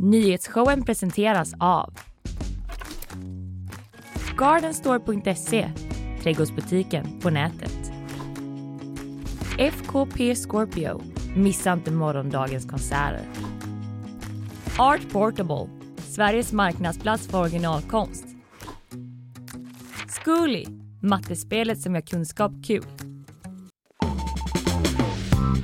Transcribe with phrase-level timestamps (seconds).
[0.00, 1.94] Nyhetsshowen presenteras av
[4.36, 5.70] Gardenstore.se,
[6.22, 7.92] trädgårdsbutiken på nätet.
[9.58, 11.02] FKP Scorpio,
[11.36, 13.22] missa inte morgondagens konserter.
[14.78, 18.24] Art Portable, Sveriges marknadsplats för originalkonst.
[20.08, 20.64] Zcooly,
[21.02, 22.84] mattespelet som gör kunskap kul.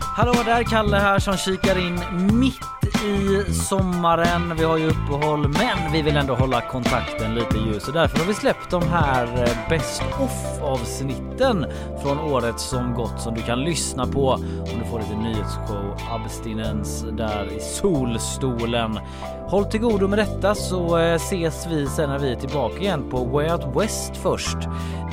[0.01, 2.01] Hallå där, Kalle här som kikar in
[2.39, 2.74] mitt
[3.05, 4.57] i sommaren.
[4.57, 8.25] Vi har ju uppehåll men vi vill ändå hålla kontakten lite ljus och därför har
[8.25, 11.67] vi släppt de här eh, Best of avsnitten
[12.03, 17.04] från året som gått som du kan lyssna på om du får lite nyhetsshow abstinens
[17.12, 18.98] där i solstolen.
[19.46, 23.11] Håll till godo med detta så eh, ses vi sen när vi är tillbaka igen
[23.11, 24.59] på Way Out West först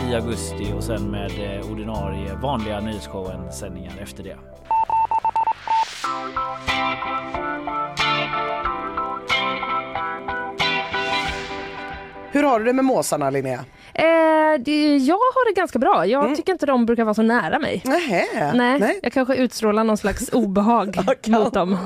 [0.10, 4.38] i augusti och sen med eh, ordinarie vanliga nyhetsshowen sändningar efter det.
[12.32, 13.66] Hur har du det med måsarna Linnea?
[13.94, 14.06] Eh,
[14.58, 16.06] det, jag har det ganska bra.
[16.06, 16.36] Jag Mm.
[16.36, 17.82] tycker inte de brukar vara så nära mig.
[17.86, 18.52] Nähä.
[18.54, 19.00] Nej, Nej.
[19.04, 21.78] jag kanske utstrålar någon slags obehag Ja, mot dem.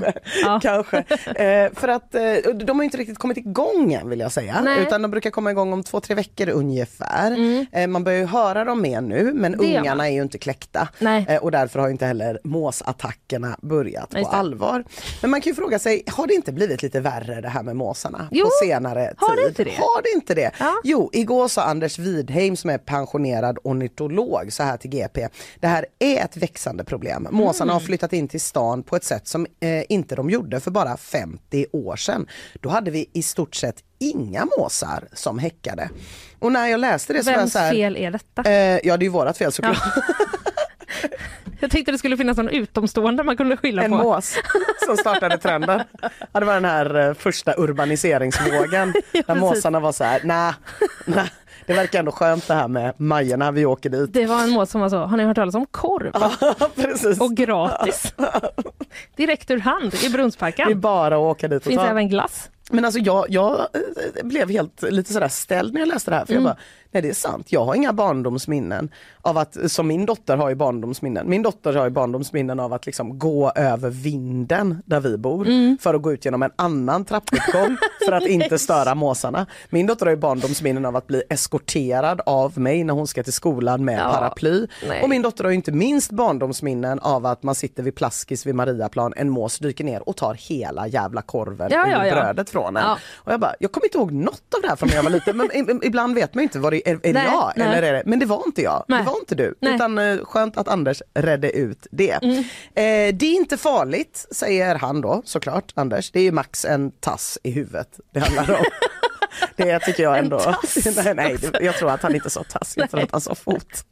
[0.44, 0.59] Ja.
[0.63, 0.97] Kanske.
[1.36, 2.33] Eh, för att eh,
[2.66, 4.61] de har inte riktigt kommit igång än vill jag säga.
[4.63, 4.81] Nej.
[4.81, 7.38] Utan de brukar komma igång om två, tre veckor ungefär.
[7.71, 9.66] Eh, man börjar ju höra dem mer nu men Mm.
[9.71, 10.88] Det ungarna är ju inte kläckta.
[10.99, 11.25] Nej.
[11.30, 14.38] Eh, och därför har inte heller måsattackerna börjat Just på det.
[14.38, 14.83] allvar.
[15.21, 17.75] Men man kan ju fråga sig, har det inte blivit lite värre det här med
[17.75, 19.47] måsarna Jo, på senare har det tid?
[19.49, 19.71] inte det?
[19.77, 20.52] Har det inte det?
[20.59, 20.73] Ja.
[20.83, 25.28] Jo, igår sa Anders Widheim som är pensionerad ornitolog så här till GP.
[25.59, 27.28] Det här är ett växande problem.
[27.31, 30.72] Måsarna har flyttat in till stan på ett sätt som eh, inte de gjorde för
[30.72, 32.28] bara 50 år sedan.
[32.61, 35.89] Då hade vi i stort sett inga måsar som häckade.
[36.39, 38.44] Och när jag läste det så var jag Vems så här, fel är detta?
[38.50, 39.78] Eh, ja det är ju vårat fel såklart.
[41.59, 43.98] Jag tänkte det skulle finnas någon utomstående man kunde skylla En på.
[43.98, 44.36] mås
[44.86, 45.81] som startade trenden.
[46.31, 48.94] Ja, det var den här eh, första urbaniseringsvågen.
[49.11, 50.53] Ja, där måsarna var så här, nej,
[51.06, 51.30] nej,
[51.67, 54.14] det verkar ändå skönt det här med Majorna, vi åker dit.
[54.14, 56.11] Det var en mås som var så, har ni hört talas om korv?
[56.76, 57.21] Precis.
[57.21, 58.14] Och gratis.
[59.15, 60.81] Direkt ur hand i Det är Brunnsparken.
[60.81, 61.87] bara att åka dit och Finns ta.
[61.87, 62.49] även glass.
[62.71, 66.26] Men alltså jag, jag eh, blev helt lite sådär ställd när jag läste det här
[66.26, 66.45] för Mm.
[66.45, 68.89] jag bara, nej det är sant, jag har inga barndomsminnen
[69.21, 72.85] av att, som min dotter har ju barndomsminnen, min dotter har ju barndomsminnen av att
[72.85, 75.77] liksom gå över vinden där vi bor Mm.
[75.81, 79.45] för att gå ut genom en annan trappuppgång för att inte störa måsarna.
[79.69, 83.33] Min dotter har ju barndomsminnen av att bli eskorterad av mig när hon ska till
[83.33, 84.67] skolan med Ja, paraply.
[84.87, 85.03] nej.
[85.03, 88.55] Och min dotter har ju inte minst barndomsminnen av att man sitter vid Plaskis vid
[88.55, 92.77] Mariaplan, en mås dyker ner och tar hela jävla korven Ja, ur ja, brödet från
[92.77, 92.83] en.
[93.15, 95.09] Och jag bara, jag kommer inte ihåg något av det här från när jag var
[95.09, 95.37] liten.
[95.37, 97.67] Men ibland vet man ju inte, var det, är, är det Nej, jag nej.
[97.67, 98.85] eller är det, men det var inte jag.
[98.87, 98.99] Nej.
[98.99, 99.55] Det var inte du.
[99.61, 99.75] Nej.
[99.75, 102.23] Utan eh, skönt att Anders redde ut det.
[102.23, 102.37] Mm.
[102.37, 106.11] Eh, det är inte farligt, säger han då såklart, Anders.
[106.11, 108.65] Det är ju max en tass i huvudet det handlar om.
[109.55, 110.55] Det tycker jag ändå.
[111.05, 113.85] nej, nej, jag tror att han inte sa tass, jag tror att han sa fot.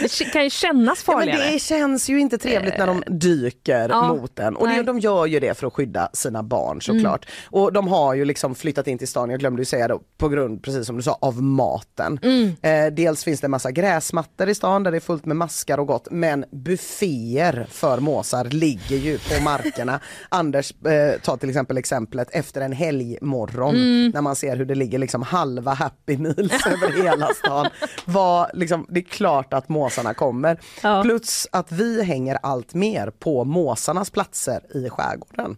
[0.00, 1.52] Det kan ju kännas Ja, men farligare.
[1.52, 4.56] det känns ju inte trevligt när de dyker Ja, mot en.
[4.56, 7.26] Och det, de gör ju det för att skydda sina barn såklart.
[7.50, 10.28] Och de har ju liksom flyttat in till stan, jag glömde ju säga det, på
[10.28, 12.18] grund, precis som du sa, av maten.
[12.62, 15.78] Eh, dels finns det en massa gräsmattor i stan där det är fullt med maskar
[15.78, 16.08] och gott.
[16.10, 20.00] Men bufféer för måsar ligger ju på markerna.
[20.28, 23.74] Anders eh, tar till exempel exemplet efter en helgmorgon
[24.14, 27.66] när man ser hur det ligger liksom halva happy meals över hela stan.
[28.04, 30.60] Var, liksom, det är klart att måsarna kommer.
[30.82, 31.02] Ja.
[31.02, 35.56] Plus att vi hänger allt mer på måsarnas platser i skärgården.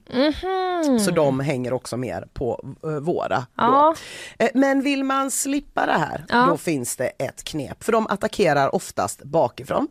[1.01, 3.47] Så de hänger också mer på eh, våra.
[3.57, 3.95] Ja.
[4.39, 6.47] Eh, Men vill man slippa det här, Ja.
[6.49, 7.85] då finns det ett knep.
[7.85, 9.89] För de attackerar oftast bakifrån.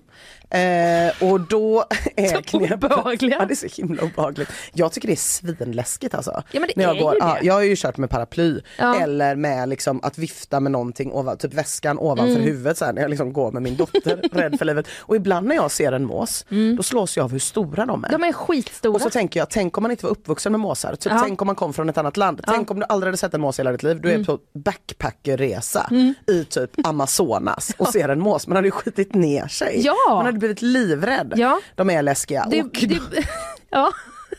[0.49, 2.91] Eh, och då är knepet...
[3.21, 4.49] Ja, det är så himla obehagligt.
[4.73, 6.43] Jag tycker det är svinläskigt alltså.
[6.51, 7.45] Ja, men det När jag, är går, ju ja, det.
[7.45, 8.95] jag har ju kört med paraply Ja.
[8.99, 12.43] eller med liksom att vifta med någonting, ovan, typ väskan ovanför Mm.
[12.43, 14.87] huvudet så här, när jag liksom går med min dotter rädd för livet.
[14.99, 16.45] Och ibland när jag ser en mås,
[16.77, 18.09] då slås jag av hur stora de är.
[18.09, 18.21] Mm.
[18.21, 18.93] De är skitstora.
[18.93, 20.95] Och så tänker jag, tänk om man inte var uppvuxen med måsar.
[20.95, 21.19] Typ, Ja.
[21.23, 22.41] Tänk om man kom från ett annat land.
[22.47, 24.01] Tänk om du aldrig hade sett en mås i hela ditt liv.
[24.01, 24.21] Du Mm.
[24.21, 25.89] är på backpackerresa
[26.27, 28.47] i typ Amazonas och ser en mås.
[28.47, 29.81] Man hade ju skitit ner sig.
[29.85, 29.95] Ja.
[30.09, 31.33] Man hade blivit livrädd.
[31.35, 31.59] Ja.
[31.75, 32.47] De är läskiga.
[32.49, 32.99] det, och, det,
[33.69, 33.91] ja.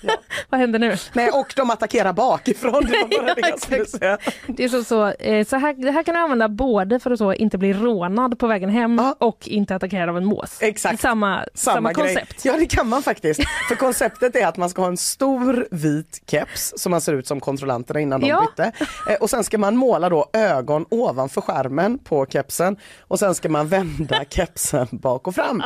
[0.50, 0.96] Vad händer nu?
[1.12, 2.84] nej, och de attackerar bakifrån.
[2.84, 3.98] Det var bara det jag skulle exakt.
[4.02, 4.18] säga.
[4.46, 5.12] Det är så, så,
[5.50, 8.46] så här, det här kan du använda både för att så inte bli rånad på
[8.46, 9.16] vägen hem Ja.
[9.20, 10.56] och inte attackerad av en mås.
[10.60, 11.00] Exakt.
[11.00, 12.14] Samma, samma, grej.
[12.14, 12.44] koncept.
[12.44, 13.40] Ja det kan man faktiskt.
[13.68, 17.26] För konceptet är att man ska ha en stor vit keps som man ser ut
[17.26, 18.40] som kontrollanterna innan de Ja.
[18.56, 18.72] bytte.
[19.10, 22.76] Eh, och sen ska man måla då ögon ovanför skärmen på kepsen
[23.08, 25.62] och sen ska man vända kepsen bak och fram.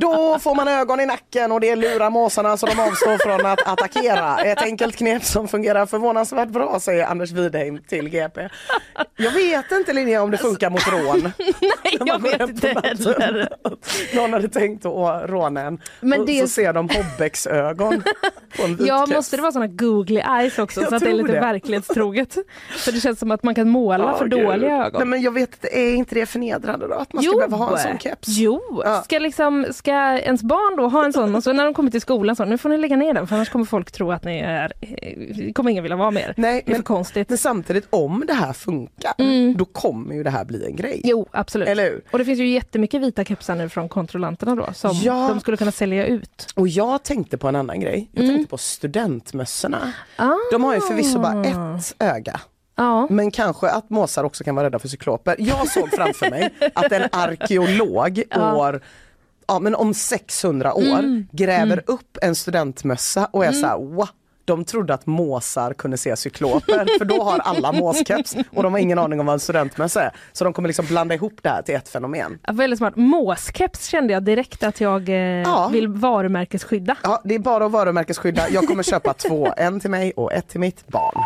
[0.00, 3.50] Då får man ögon i nacken och det lurar måsarna så de avstår från från
[3.52, 4.38] att attackera.
[4.38, 8.48] Ett enkelt knep som fungerar förvånansvärt bra säger Anders Widheim till GP.
[9.16, 11.22] Jag vet inte Linnea om det funkar mot rån.
[11.60, 13.48] Nej, jag vet inte heller.
[14.16, 18.02] Någon hade tänkt att råna en Men och det- så ser de Hobbex ögon
[18.56, 19.16] på en Ja, keps.
[19.16, 21.40] måste det vara såna googly eyes också Jag så att det är lite det.
[21.40, 22.36] verklighetstroget?
[22.70, 24.44] För det känns som att man kan måla Ja, för gud.
[24.44, 25.08] dåliga Nej, ögon.
[25.10, 26.94] men jag vet är inte det förnedrande då?
[26.94, 28.28] Att man ska behöva ha en sån keps?
[28.28, 29.02] Jo, Ja.
[29.02, 32.00] ska, liksom, ska ens barn då ha en sån och så när de kommer till
[32.00, 34.38] skolan så nu får ni lägga ner den för annars kommer folk tro att ni
[34.38, 36.34] är, eh, kommer ingen vilja vara med er.
[36.36, 37.28] Nej, det är men- för konstigt.
[37.28, 39.56] Men samtidigt om det här funkar, Mm.
[39.56, 41.00] då kommer ju det här bli en grej.
[41.04, 41.68] Jo, absolut.
[41.68, 42.04] Eller hur?
[42.10, 45.28] Och det finns ju jättemycket vita kepsar nu från kontrollanterna då som Ja.
[45.28, 46.52] de skulle kunna sälja ut.
[46.56, 48.08] Och jag tänkte på en annan grej.
[48.12, 48.36] Jag Mm.
[48.36, 49.92] tänkte på studentmössorna.
[50.16, 50.30] Ah.
[50.52, 52.40] De har ju förvisso bara ett öga.
[52.76, 53.06] Ja.
[53.10, 55.36] Men kanske att måsar också kan vara rädda för cykloper.
[55.38, 58.54] Jag såg framför mig att en arkeolog Ja.
[58.56, 58.82] år
[59.52, 61.26] Ja men om 600 år Mm.
[61.32, 64.08] gräver upp en studentmössa och är så här, wow,
[64.44, 68.80] de trodde att måsar kunde se cykloper för då har alla måskeps och de har
[68.80, 70.10] ingen aning om vad en studentmössa är.
[70.32, 72.38] Så de kommer liksom blanda ihop det här till ett fenomen.
[72.46, 72.96] Ja, Väldigt smart.
[72.96, 75.68] Måskeps kände jag direkt att jag eh, Ja.
[75.72, 76.96] vill varumärkesskydda.
[77.02, 78.48] Ja, det är bara att varumärkesskydda.
[78.50, 81.22] Jag kommer köpa två, en till mig och ett till mitt barn.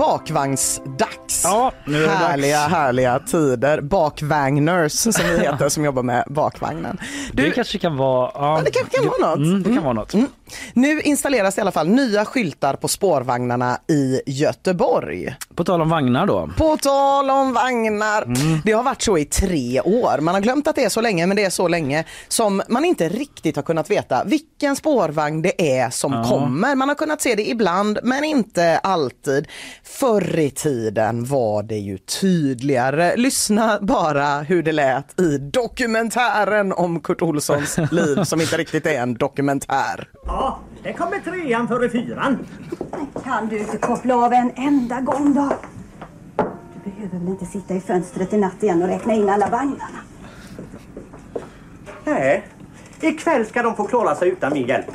[0.00, 1.40] Bakvagnsdags.
[1.44, 2.20] Ja, nu är det dags.
[2.20, 3.80] härliga, härliga tider.
[3.80, 6.98] Bakvagners som vi heter som jobbar med bakvagnen.
[7.32, 8.30] Det Du, kanske kan vara...
[8.34, 9.38] Ja, det kanske kan vara något.
[9.38, 10.14] Mm, det kan vara något.
[10.72, 15.36] nu installeras i alla fall nya skyltar på spårvagnarna i Göteborg.
[15.60, 16.50] På tal om vagnar då.
[16.56, 18.24] På tal om vagnar.
[18.64, 20.20] Det har varit så i tre år.
[20.20, 22.84] Man har glömt att det är så länge men det är så länge som man
[22.84, 26.24] inte riktigt har kunnat veta vilken spårvagn det är som Ja.
[26.24, 26.74] kommer.
[26.74, 29.48] Man har kunnat se det ibland men inte alltid.
[29.84, 33.16] Förr i tiden var det ju tydligare.
[33.16, 39.00] Lyssna bara hur det lät i dokumentären om Kurt Olssons liv som inte riktigt är
[39.02, 40.08] en dokumentär.
[40.26, 42.46] Ja, det kommer trean före fyran.
[43.24, 45.52] Kan du inte koppla av en enda gång då?
[46.84, 49.98] Du behöver väl inte sitta i fönstret i natt igen och räkna in alla vagnarna?
[52.04, 52.44] Nej,
[53.04, 54.86] ikväll ska de få klara sig utan min hjälp.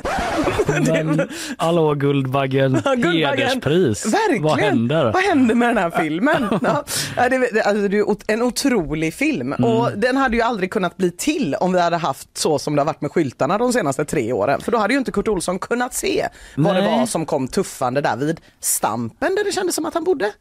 [0.66, 3.28] Men hallå Guldbaggen, Guldbaggen.
[3.38, 4.06] hederspris.
[4.06, 4.42] Verkligen.
[4.42, 5.12] Vad händer?
[5.12, 6.48] Vad händer med den här filmen?
[6.62, 6.84] Ja,
[7.28, 9.64] det, det, alltså, det är en otrolig film Mm.
[9.70, 12.80] och den hade ju aldrig kunnat bli till om vi hade haft så som det
[12.82, 14.60] har varit med skyltarna de senaste tre åren.
[14.60, 16.98] För då hade ju inte Kurt Olsson kunnat se vad det Nej.
[16.98, 20.32] var som kom tuffande där vid Stampen där det kändes som att han bodde.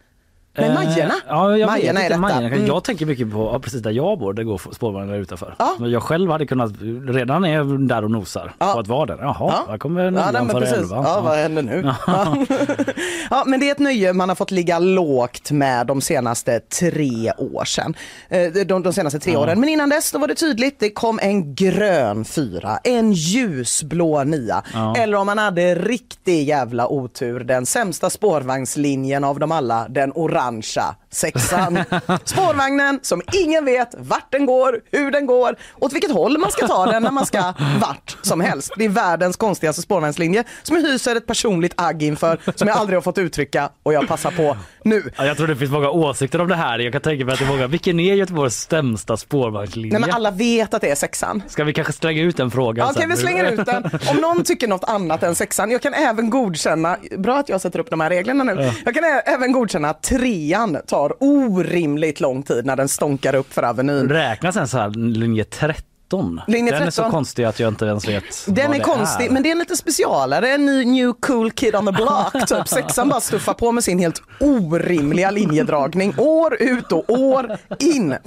[0.57, 1.13] Nej, Eh, Majorna.
[1.28, 2.22] Ja, jag Majorna är detta.
[2.22, 2.48] Majorna.
[2.48, 2.66] Mm.
[2.66, 5.56] Jag tänker mycket på ja, precis där jag bor, det går spårvagnar där utanför.
[5.60, 5.75] Ja.
[5.80, 6.72] Men jag själv hade kunnat,
[7.07, 8.74] redan är jag där och nosar Ja.
[8.74, 9.18] på att vara där.
[9.22, 9.66] Jaha, Ja.
[9.69, 11.04] här kommer Ja, nej, men före elvan.
[11.04, 11.92] Ja, vad händer nu?
[13.30, 13.44] Ja.
[13.46, 17.66] men det är ett nöje man har fått ligga lågt med de senaste tre år
[17.66, 17.96] sedan.
[18.30, 19.60] Eh, De, de senaste tre åren.
[19.60, 20.80] Men innan dess då var det tydligt.
[20.80, 24.63] Det kom en grön fyra, en ljusblå nia.
[24.98, 30.12] Eller om man hade riktig jävla otur, den sämsta spårvagnslinjen av dem alla, den
[30.45, 31.83] orangea sexan.
[32.23, 36.67] Spårvagnen som ingen vet vart den går, hur den går, åt vilket håll man ska
[36.67, 38.71] ta den när man ska vart som helst.
[38.77, 42.97] Det är världens konstigaste spårvagnslinje som jag hyser ett personligt agg inför som jag aldrig
[42.97, 45.12] har fått uttrycka och jag passar på nu.
[45.17, 46.79] Ja, jag tror det finns många åsikter om det här.
[46.79, 47.67] Jag kan tänka mig att det är många.
[47.67, 49.91] Vilken är Göteborgs sämsta spårvagnslinje?
[49.91, 51.43] Nej men alla vet att det är sexan.
[51.48, 53.10] Ska vi kanske slänga ut den frågan Ja, sen?
[53.10, 53.89] vi slänger ut den.
[54.10, 57.79] Om någon tycker något annat än sexan, jag kan även godkänna, bra att jag sätter
[57.79, 62.65] upp de här reglerna nu, jag kan även godkänna att trean tar orimligt lång tid
[62.65, 64.09] när den stånkar upp för Avenyn.
[64.09, 66.41] Räknas en så här linje 13?
[66.47, 67.12] Linje den är så 13.
[67.12, 70.50] konstig att jag inte ens vet Den är konstig, men det är en lite specialare,
[70.50, 72.33] en ny new cool kid on the block.
[72.47, 72.67] Typ.
[72.67, 78.12] Sexan bara stuffar på med sin helt orimliga linjedragning år ut och år in.
[78.12, 78.17] Eh,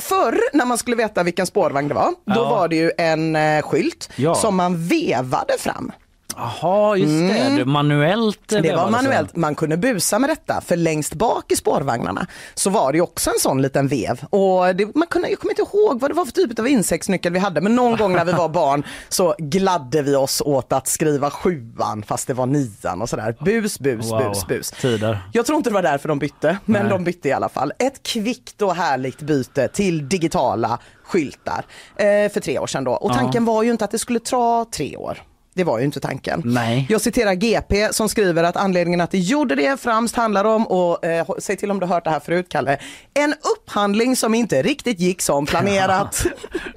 [0.00, 2.50] förr när man skulle veta vilken spårvagn det var, då Ja.
[2.50, 4.34] var det ju en eh, skylt Ja.
[4.34, 5.92] som man vevade fram.
[6.36, 7.56] Jaha, just det.
[7.56, 7.64] det.
[7.64, 8.62] Manuellt Mm.
[8.62, 12.92] Det var manuellt, man kunde busa med detta för längst bak i spårvagnarna så var
[12.92, 16.10] det också en sån liten vev och det, man kunde, jag kommer inte ihåg vad
[16.10, 18.86] det var för typ av insektsnyckel vi hade men någon gång när vi var barn
[19.08, 23.36] så gladde vi oss åt att skriva sjuan fast det var nian och sådär.
[23.44, 24.70] Bus, bus, Wow, bus, bus.
[24.70, 25.18] tider.
[25.32, 26.90] Jag tror inte det var därför de bytte men Nej.
[26.90, 27.72] de bytte i alla fall.
[27.78, 31.64] Ett kvickt och härligt byte till digitala skyltar
[31.96, 34.66] eh, för tre år sedan då och tanken var ju inte att det skulle ta
[34.70, 35.18] tre år.
[35.56, 36.42] Det var ju inte tanken.
[36.44, 36.86] Nej.
[36.88, 41.04] Jag citerar GP som skriver att anledningen att det gjorde det främst handlar om, och
[41.04, 42.78] eh, säg till om du hört det här förut Kalle,
[43.14, 46.26] en upphandling som inte riktigt gick som planerat.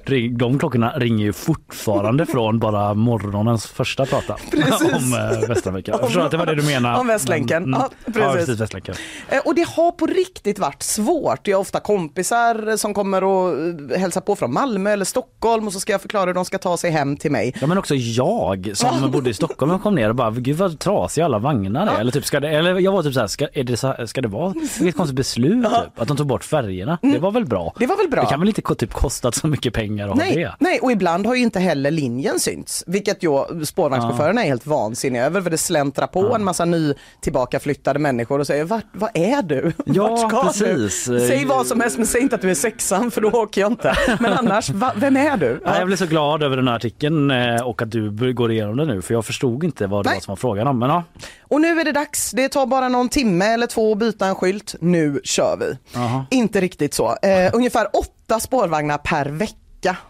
[0.38, 4.82] De klockorna ringer ju fortfarande från bara morgonens första prata Precis.
[4.82, 5.88] om eh, Västtrafik.
[5.88, 6.98] Jag förstår att det var det du menade.
[7.00, 7.62] Om Västlänken.
[7.64, 7.80] Mm.
[7.80, 8.32] Ja, Ja, precis.
[8.46, 8.94] precis, Västlänken.
[9.28, 11.46] Eh, Och det har på riktigt varit svårt.
[11.48, 13.58] Jag har ofta kompisar som kommer och
[13.92, 16.58] eh, hälsa på från Malmö eller Stockholm och så ska jag förklara hur de ska
[16.58, 17.54] ta sig hem till mig.
[17.60, 20.78] Ja men också jag som bodde i Stockholm och kom ner och bara gud vad
[20.78, 22.00] trasiga alla vagnar är.
[22.00, 24.20] Eller typ ska det, eller jag var typ såhär, ska, är det så, här- ska
[24.20, 26.98] det vara, vilket konstigt beslut typ, att de tog bort färgerna.
[27.02, 27.60] Det var väl bra?
[27.62, 27.72] Mm.
[27.78, 28.20] Det var väl bra.
[28.22, 30.54] Det kan väl inte typ kostat så mycket pengar att ha Nej, det?
[30.58, 33.30] nej, och ibland har ju inte heller linjen synts, vilket ju
[33.64, 38.46] spårvagnschaufförerna är helt vansinniga över för det släntrar på en massa ny tillbakaflyttade människor och
[38.46, 39.72] säger vart, vad är du?
[39.86, 41.04] Ja, Vart ska precis.
[41.04, 41.20] Du?
[41.20, 43.72] Säg vad som helst men säg inte att du är sexan för då åker jag
[43.72, 43.94] inte.
[44.20, 45.60] Men annars, va, vem är du?
[45.64, 48.59] Ja, jag blev så glad över den här artikeln eh, och att du går igenom
[48.66, 50.16] det nu för jag förstod inte vad det Nej.
[50.16, 50.78] var som var frågan om.
[50.78, 51.04] Men ja,
[51.42, 52.30] Och nu är det dags.
[52.30, 54.74] Det tar bara någon timme eller två att byta en skylt.
[54.80, 55.98] Nu kör vi.
[55.98, 56.24] Aha.
[56.30, 57.16] Inte riktigt så.
[57.22, 59.54] Eh, ungefär åtta spårvagnar per vecka.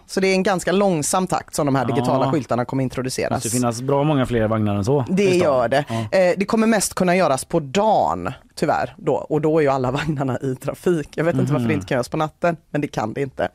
[0.06, 2.32] Så det är en ganska långsam takt som de här digitala Ja.
[2.32, 3.42] skyltarna kommer introduceras.
[3.42, 5.04] det finns bra många fler vagnar än så.
[5.08, 5.84] Det gör det.
[5.88, 6.18] Ja.
[6.18, 9.90] Eh, det kommer mest kunna göras på dagen tyvärr då och då är ju alla
[10.00, 11.08] vagnarna i trafik.
[11.14, 13.48] Jag vet inte varför det inte kan göras på natten, men det kan det inte.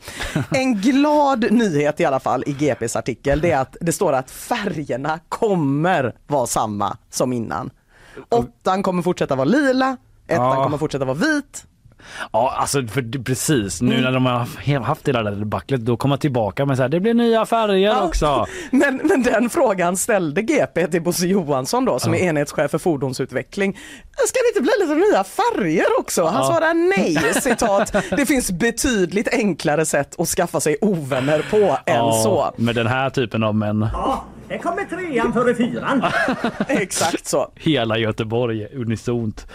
[0.51, 4.31] En glad nyhet i alla fall i GPs artikel, det är att det står att
[4.31, 7.69] färgerna kommer vara samma som innan.
[8.29, 10.63] Åttan kommer fortsätta vara lila, ettan Ja.
[10.63, 11.65] kommer fortsätta vara vit.
[12.31, 13.81] Ja, alltså för, precis.
[13.81, 13.93] Mm.
[13.95, 14.33] Nu när de har
[14.83, 17.87] haft hela det där debaclet, då kommer tillbaka med så här, det blir nya färger
[17.87, 18.03] Ja.
[18.03, 18.45] också.
[18.71, 23.73] Men, men den frågan ställde GP till Bosse Johansson då som är enhetschef för fordonsutveckling.
[24.27, 26.25] Ska det inte bli lite nya färger också?
[26.25, 26.47] Han Ja.
[26.47, 27.95] svarar nej, citat.
[28.09, 32.53] Det finns betydligt enklare sätt att skaffa sig ovänner på än så.
[32.57, 33.87] Med den här typen av män.
[34.47, 36.03] Det kommer trean före fyran.
[36.67, 37.51] Exakt så.
[37.55, 39.47] Hela Göteborg unisont.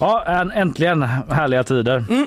[0.00, 2.04] Ja, än- äntligen härliga tider.
[2.10, 2.26] Mm.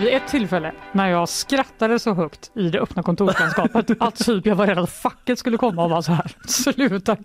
[0.00, 4.54] Vid ett tillfälle när jag skrattade så högt i det öppna kontorslandskapet att typ jag
[4.56, 6.32] var rädd att facket skulle komma och vara så här.
[6.48, 7.16] Sluta,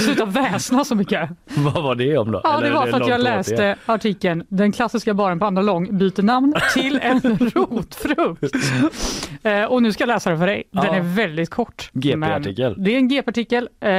[0.00, 1.30] sluta väsna så mycket.
[1.56, 2.40] Vad var det om då?
[2.44, 5.98] Ja, Eller det var för att jag läste artikeln Den klassiska baren på andra lång
[5.98, 7.20] byter namn till en
[7.54, 8.56] rotfrukt.
[9.42, 10.62] Eh, och nu ska jag läsa den för dig.
[10.70, 10.94] Den Ja.
[10.94, 11.90] är väldigt kort.
[11.92, 12.74] GP-artikel.
[12.78, 13.90] Det är en GP-artikel eh,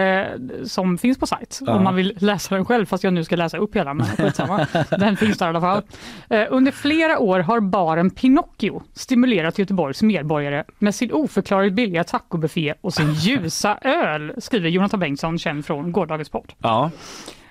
[0.66, 1.74] som finns på sajt Ja.
[1.76, 3.94] om man vill läsa den själv fast jag nu ska läsa upp hela.
[3.94, 4.68] Men skitsamma.
[4.90, 5.82] den finns där i alla fall.
[6.30, 12.74] Eh, under flera år har baren Pinocchio stimulerat Göteborgs medborgare med sin oförklarligt billiga tacobuffé
[12.82, 16.54] och sin ljusa öl, skriver Jonathan Bengtsson, känd från gårdagens podd.
[16.60, 16.92] Ja,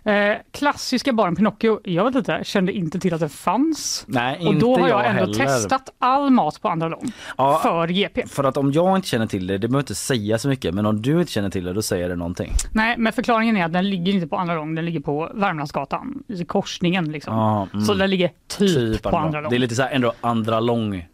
[0.04, 4.04] Eh, klassiska baren Pinocchio, jag vet inte, kände inte till att det fanns.
[4.09, 5.35] nej Och då har jag, ändå heller.
[5.35, 7.61] testat all mat på andra lång Ja.
[7.62, 8.26] för GP.
[8.26, 10.87] För att om jag inte känner till det, det behöver inte säga så mycket, men
[10.87, 12.52] om du inte känner till det då säger det någonting.
[12.73, 16.23] Nej, men förklaringen är att den ligger inte på andra lång, den ligger på Värmlandsgatan,
[16.28, 17.35] i korsningen liksom.
[17.37, 17.85] Ja, mm.
[17.85, 19.40] Så den ligger typ, Typ på andra.
[19.40, 19.50] lång.
[19.50, 21.06] Det är lite så här ändå andra lång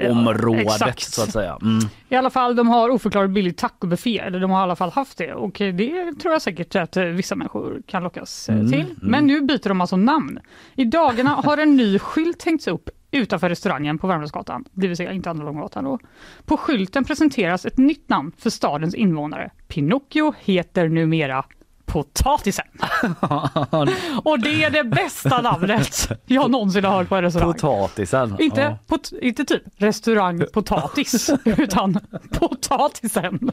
[0.00, 1.02] området exakt.
[1.02, 1.58] så att säga.
[1.62, 1.84] Mm.
[2.08, 5.18] I alla fall, de har oförklarligt billig tacobuffé, eller de har i alla fall haft
[5.18, 5.34] det.
[5.34, 8.94] Och det tror jag säkert att eh, vissa människor kan lockas eh, till.
[9.02, 10.38] Men nu byter de alltså namn.
[10.74, 15.12] I dagarna har en ny skylt hängts upp utanför restaurangen på Värmlandsgatan, det vill säga
[15.12, 15.98] inte Andra Långgatan då.
[16.44, 19.50] På skylten presenteras ett nytt namn för stadens invånare.
[19.68, 21.44] Pinocchio heter numera
[21.92, 22.64] Potatisen.
[24.24, 27.52] Och det är det bästa namnet jag någonsin har hört på en restaurang.
[27.52, 28.36] Potatisen.
[28.40, 28.78] Inte, Ja.
[28.86, 31.98] pot, inte typ restaurang potatis, utan
[32.30, 33.50] potatisen.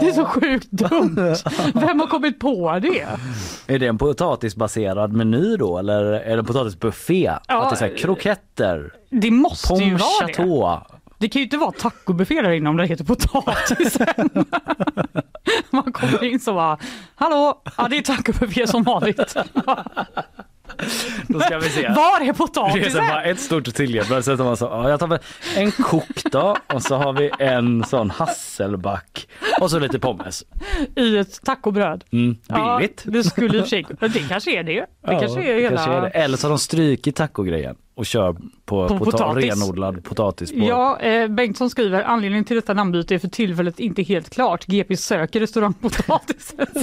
[0.00, 1.36] Det är så sjukt dumt.
[1.74, 3.06] Vem har kommit på det?
[3.66, 7.26] Är det en potatisbaserad meny då eller är det en potatisbuffé?
[7.46, 11.01] att det är kroketter, Det måste ju vara det.
[11.22, 14.30] Det kan ju inte vara tacobuffé där inne om det heter potatisen.
[15.70, 16.78] Man kommer in så bara,
[17.14, 19.36] hallå, ja det är tacobuffé som vanligt.
[21.28, 21.88] Då ska vi se.
[21.88, 23.06] Var är Det potatisen?
[23.08, 24.24] bara ett stort tillgrepp.
[24.24, 25.18] Så tar man så, ja, jag tar väl
[25.56, 29.28] en kok då och så har vi en sån hasselback
[29.60, 30.44] och så lite pommes.
[30.96, 32.04] I ett tacobröd.
[32.12, 33.02] Mm, billigt.
[33.04, 34.86] Ja, det skulle i och för sig, det kanske är det.
[35.06, 35.76] Det kanske är hela...
[35.76, 36.08] kanske är det.
[36.08, 39.44] Eller så har de strykit tacogrejen och kör på, På pota- potatis.
[39.44, 40.52] renodlad potatis.
[40.52, 40.58] På.
[40.58, 44.64] Ja, eh, Bengtsson skriver anledningen till detta namnbyte är för tillfället inte helt klart.
[44.66, 46.66] GP söker restaurangpotatisen.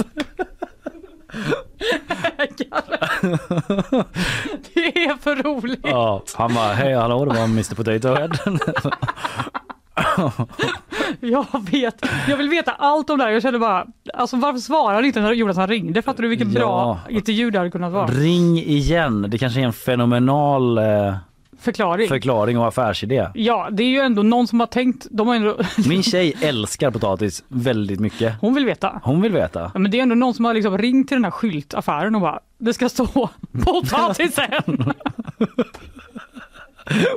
[4.74, 5.80] det är för roligt.
[5.82, 8.30] Ja, han bara, hej hallå det var Mr Potato Head.
[11.20, 13.30] Jag vet, jag vill veta allt om det här.
[13.30, 16.02] Jag känner bara, alltså varför svarade inte när Jonathan ringde?
[16.02, 17.14] Fattar du vilken bra Ja.
[17.14, 18.06] intervju det hade kunnat vara?
[18.06, 21.14] Ring igen, det kanske är en fenomenal eh,
[21.60, 22.08] förklaring.
[22.08, 23.26] förklaring och affärsidé.
[23.34, 25.06] Ja, det är ju ändå någon som har tänkt.
[25.10, 25.56] De har ändå,
[25.88, 28.34] Min tjej älskar potatis väldigt mycket.
[28.40, 29.00] hon vill veta.
[29.04, 29.70] Hon vill veta.
[29.74, 32.20] Ja, men det är ändå någon som har liksom ringt till den här skyltaffären och
[32.20, 33.06] bara det ska stå
[33.64, 34.92] potatisen.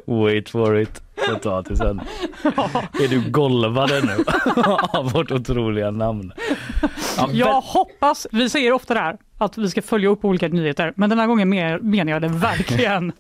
[0.05, 1.01] Wait for it.
[1.29, 2.01] Potatisen.
[3.03, 4.23] Är du golvade nu
[4.93, 6.31] av vårt otroliga namn?
[7.17, 10.93] Ja, Jag hoppas, vi säger ofta det här, att vi ska följa upp olika nyheter,
[10.95, 11.49] men den här gången
[11.81, 13.11] menar jag det verkligen.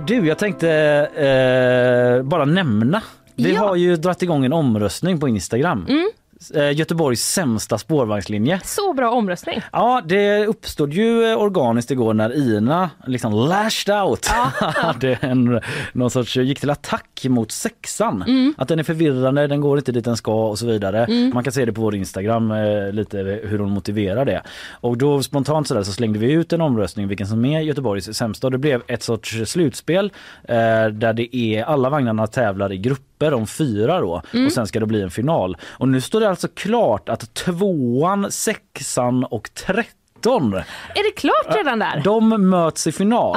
[0.00, 0.70] Du, jag tänkte
[1.16, 3.02] eh, bara nämna.
[3.36, 3.60] Vi Ja.
[3.60, 5.86] har ju dragit igång en omröstning på Instagram.
[5.88, 6.08] Mm.
[6.50, 8.60] Eh, Göteborgs sämsta spårvagnslinje.
[8.64, 9.60] Så bra omröstning.
[9.72, 14.26] Ja, det uppstod ju eh, organiskt igår när Ina liksom lashed out.
[14.60, 15.60] hade en,
[15.92, 18.22] någon sorts, gick till attack mot sexan.
[18.22, 18.54] Mm.
[18.58, 21.30] Att den är förvirrande, den går inte dit den ska och så vidare.
[21.32, 24.42] Man kan se det på vår Instagram eh, lite hur hon motiverar det.
[24.70, 28.50] Och då spontant sådär så slängde vi ut en omröstning vilken som är Göteborgs sämsta.
[28.50, 30.12] Det blev ett sorts slutspel
[30.44, 30.54] eh,
[30.92, 34.86] där det är alla vagnarna tävlar i grupper om fyra då och sen ska det
[34.86, 35.56] bli en final.
[35.62, 40.03] Och nu står det alltså klart att tvåan, sexan och tretton
[40.94, 42.02] Är det klart redan där?
[42.04, 43.36] de möts i final.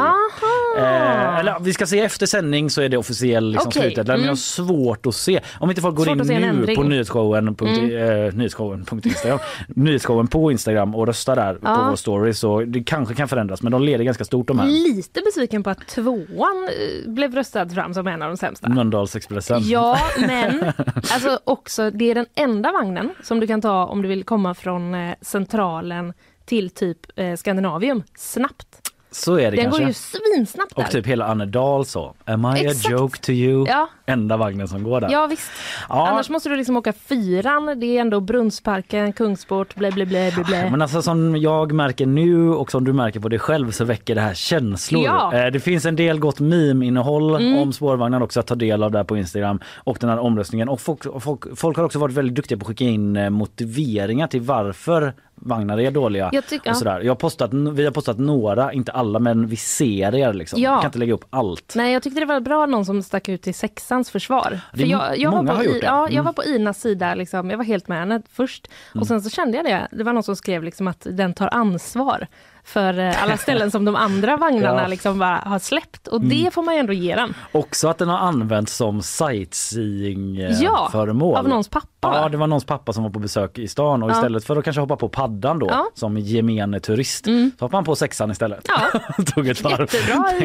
[0.78, 4.08] Eh, eller vi ska se efter sändning så är det officiell liksom, Okej, slutet.
[4.08, 4.36] Men jag har mm.
[4.36, 5.40] svårt att se.
[5.60, 10.52] Om inte folk går Svårt in nu på nyhetsshowen, punkt, eh, nyhetsshowen, Instagram, nyhetsshowen på
[10.52, 11.88] Instagram och röstar där på Ja.
[11.90, 14.68] vår story så det kanske kan förändras men de leder ganska stort de här.
[14.68, 18.70] Lite besviken på att tvåan eh, blev röstad fram som en av de sämsta.
[18.70, 19.62] Mölndalsexpressen.
[19.64, 24.08] Ja, men alltså också, det är den enda vagnen som du kan ta om du
[24.08, 26.14] vill komma från eh, centralen
[26.48, 28.82] till typ eh, Skandinavium snabbt.
[29.12, 29.82] Så är det Den kanske.
[29.82, 30.84] går ju svinsnabbt där.
[30.86, 32.16] Och typ hela Annedal så.
[32.26, 32.86] Am I Exakt.
[32.88, 33.66] a joke to you?
[33.68, 33.90] Ja.
[34.06, 35.10] Enda vagnen som går där.
[35.12, 35.52] Ja visst.
[35.90, 36.08] Ja.
[36.08, 40.44] Annars måste du liksom åka fyran, det är ändå Brunnsparken, Kungsport, blä blä blä blä.
[40.44, 40.70] blä.
[40.72, 44.16] Men alltså som jag märker nu och som du märker på dig själv så väcker
[44.16, 45.06] det här känslor.
[45.06, 45.34] Ja.
[45.34, 49.04] Eh, Det finns en del gott meme-innehåll om spårvagnar också att ta del av där
[49.04, 50.70] på Instagram och den här omröstningen.
[50.70, 54.28] Och folk, folk, folk har också varit väldigt duktiga på att skicka in eh, motiveringar
[54.28, 56.30] till varför vagnar är dåliga.
[56.34, 57.00] Jag tycker- och sådär.
[57.02, 60.62] Jag har postat, vi har postat några, inte alla men vi ser er liksom.
[60.62, 60.72] Ja.
[60.72, 61.74] Jag kan inte lägga upp allt.
[61.76, 64.60] Nej jag tyckte det var bra någon som stack ut till sexans försvar.
[64.74, 65.86] Är jag, jag, många var har på, gjort det.
[65.88, 66.26] ja, jag Mm.
[66.26, 68.68] var på Inas sida, liksom, jag var helt med henne först.
[68.94, 69.02] Mm.
[69.02, 71.50] Och sen så kände jag det, det var någon som skrev liksom att den tar
[71.54, 72.28] ansvar
[72.68, 74.78] för eh, alla ställen som de andra vagnarna Ja.
[74.80, 74.90] Mm.
[74.90, 76.08] liksom bara har släppt.
[76.08, 77.34] Och det får man ändå ge den.
[77.52, 81.34] Också att den har använts som sightseeing-föremål.
[81.34, 84.04] Ja, av någons pappa, Ja, det var någons pappa som var på besök i stan
[84.04, 84.16] och Ja.
[84.16, 85.74] istället för att kanske hoppa på paddan då Ja.
[85.74, 85.86] Mm.
[85.94, 88.68] som gemene turist så hoppade han på sexan istället.
[88.68, 89.00] Ja.
[89.36, 89.80] Tog ett varv.
[89.94, 90.44] Jättebra i,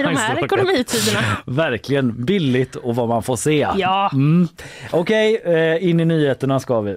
[0.00, 1.20] i de här ekonomitiderna.
[1.44, 3.68] Verkligen billigt och vad man får se.
[3.76, 4.10] Ja.
[4.12, 4.48] Mm.
[4.90, 6.96] Okej, eh, in i nyheterna ska vi.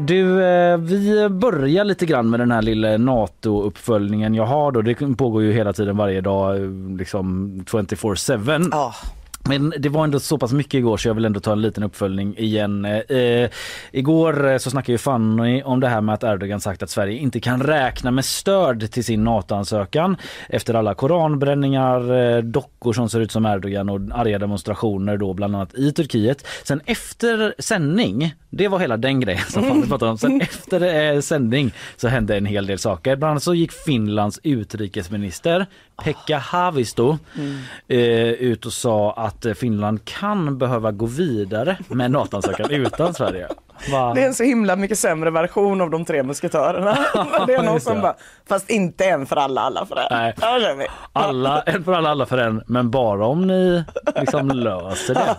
[0.00, 4.82] Du, eh, vi börjar lite grann med den här lilla NATO-uppföljningen jag har då.
[4.82, 8.68] Det pågår ju hela tiden varje dag, eh, liksom 24-7.
[8.70, 8.94] Ja.
[9.48, 11.82] Men det var ändå så pass mycket igår så jag vill ändå ta en liten
[11.82, 12.84] uppföljning igen.
[12.84, 13.50] Eh,
[13.92, 17.18] igår eh, så snackade ju Fanny om det här med att Erdogan sagt att Sverige
[17.18, 20.16] inte kan räkna med stöd till sin NATO-ansökan
[20.48, 25.56] efter alla koranbränningar, eh, dockor som ser ut som Erdogan och arga demonstrationer då bland
[25.56, 26.46] annat i Turkiet.
[26.64, 30.18] Sen efter sändning, det var hela den grejen som Fanny pratade om.
[30.18, 33.16] Sen efter eh, sändning så hände en hel del saker.
[33.16, 35.66] Bland annat så gick Finlands utrikesminister
[36.04, 37.18] Pekka Haavisto
[37.88, 43.14] eh, ut och sa att att eh, Finland kan behöva gå vidare med NATO-ansökan utan
[43.14, 43.48] Sverige.
[43.92, 44.14] Va?
[44.14, 46.98] Det är en så himla mycket sämre version av de tre musketörerna.
[47.46, 48.14] det är någon som bara,
[48.48, 50.06] fast inte en för alla, alla för en.
[50.10, 50.34] Nej.
[51.12, 53.84] Alla, en för alla, alla för en, men bara om ni
[54.20, 55.36] liksom löser det.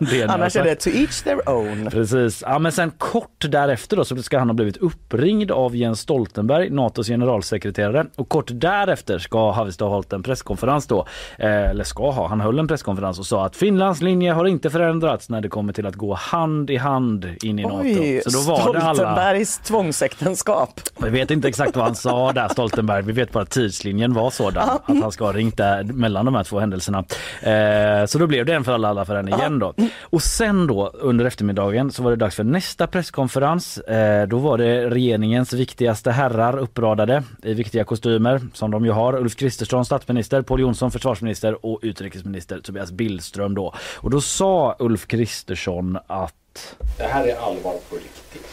[0.10, 1.90] det har Annars är det to each their own.
[1.90, 2.42] Precis.
[2.46, 6.70] Ja, men sen kort därefter då, så ska han ha blivit uppringd av Jens Stoltenberg,
[6.70, 8.06] Natos generalsekreterare.
[8.16, 11.06] Och kort därefter ska Haavisto ha hållit en presskonferens då.
[11.38, 14.70] Eh, eller ska ha, han höll en presskonferens och sa att Finlands linje har inte
[14.70, 17.76] förändrats när det kommer till att gå hand i hand in i NATO.
[17.82, 20.80] Oj, Så då var det alla, Stoltenbergs tvångsäktenskap.
[21.02, 24.30] vi vet inte exakt vad han sa där Stoltenberg, vi vet bara att tidslinjen var
[24.30, 27.04] sådan att han ska ha ringt där mellan de här två händelserna.
[27.42, 29.74] Eh, så då blev det en för alla, alla för en igen då.
[30.02, 33.78] Och sen då under eftermiddagen så var det dags för nästa presskonferens.
[33.78, 39.16] Eh, då var det regeringens viktigaste herrar uppradade i viktiga kostymer som de ju har.
[39.16, 43.74] Ulf Kristersson statsminister, Pål Jonsson försvarsminister och utrikesminister Tobias Billström då.
[43.96, 46.34] Och då sa Ulf Kristersson att
[46.98, 48.46] Det här är allvar på riktigt.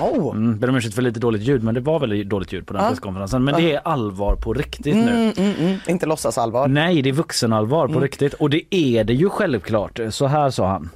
[0.00, 0.36] Oh.
[0.36, 2.72] Mm, ber om ursäkt för lite dåligt ljud men det var väldigt dåligt ljud på
[2.72, 2.88] den Ja.
[2.88, 3.44] presskonferensen.
[3.44, 5.10] Men det är allvar på riktigt nu.
[5.10, 5.78] Mm, mm, mm.
[5.86, 6.68] Inte låtsasallvar.
[6.68, 10.00] Nej, det är vuxenallvar på riktigt och det är det ju självklart.
[10.10, 10.90] Så här sa han.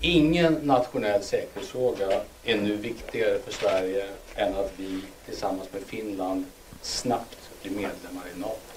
[0.00, 2.06] Ingen nationell säkerhetsfråga
[2.44, 6.44] är nu viktigare för Sverige än att vi tillsammans med Finland
[6.82, 8.69] snabbt blir medlemmar i NATO.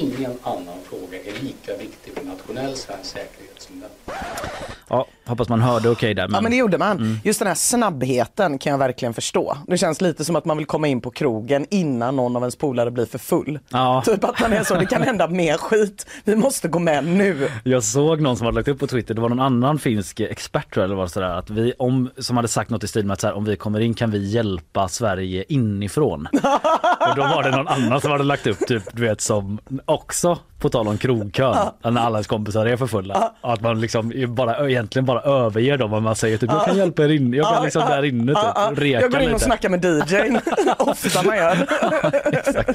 [0.00, 3.90] Ingen annan fråga är lika viktig för nationell svensk säkerhet som den.
[4.88, 6.28] Ja, hoppas man hörde okej där.
[6.32, 6.96] Ja men det gjorde man.
[6.96, 7.18] Mm.
[7.24, 9.56] Just den här snabbheten kan jag verkligen förstå.
[9.66, 12.56] Det känns lite som att man vill komma in på krogen innan någon av ens
[12.56, 13.58] polare blir för full.
[13.68, 14.02] Ja.
[14.06, 16.06] Typ att man är så, det kan hända mer skit.
[16.24, 17.48] Vi måste gå med nu.
[17.64, 20.76] Jag såg någon som hade lagt upp på Twitter, det var någon annan finsk expert
[20.76, 23.20] eller var det sådär, att vi, om, som hade sagt något i stil med att
[23.20, 26.28] så här, om vi kommer in kan vi hjälpa Sverige inifrån.
[27.10, 30.38] och då var det någon annan som hade lagt upp typ, du vet som också
[30.58, 33.32] på tal om krogkön, när alla ens kompisar är för fulla.
[33.40, 37.04] Att man liksom bara, egentligen bara överger dem och man säger typ jag kan hjälpa
[37.04, 38.68] er in, jag kan liksom där inne Ja, ja.
[38.68, 39.34] typ, reka Jag går in lite.
[39.34, 40.40] och snackar med DJn.
[40.78, 41.52] Ofta man gör.
[42.32, 42.66] Exakt.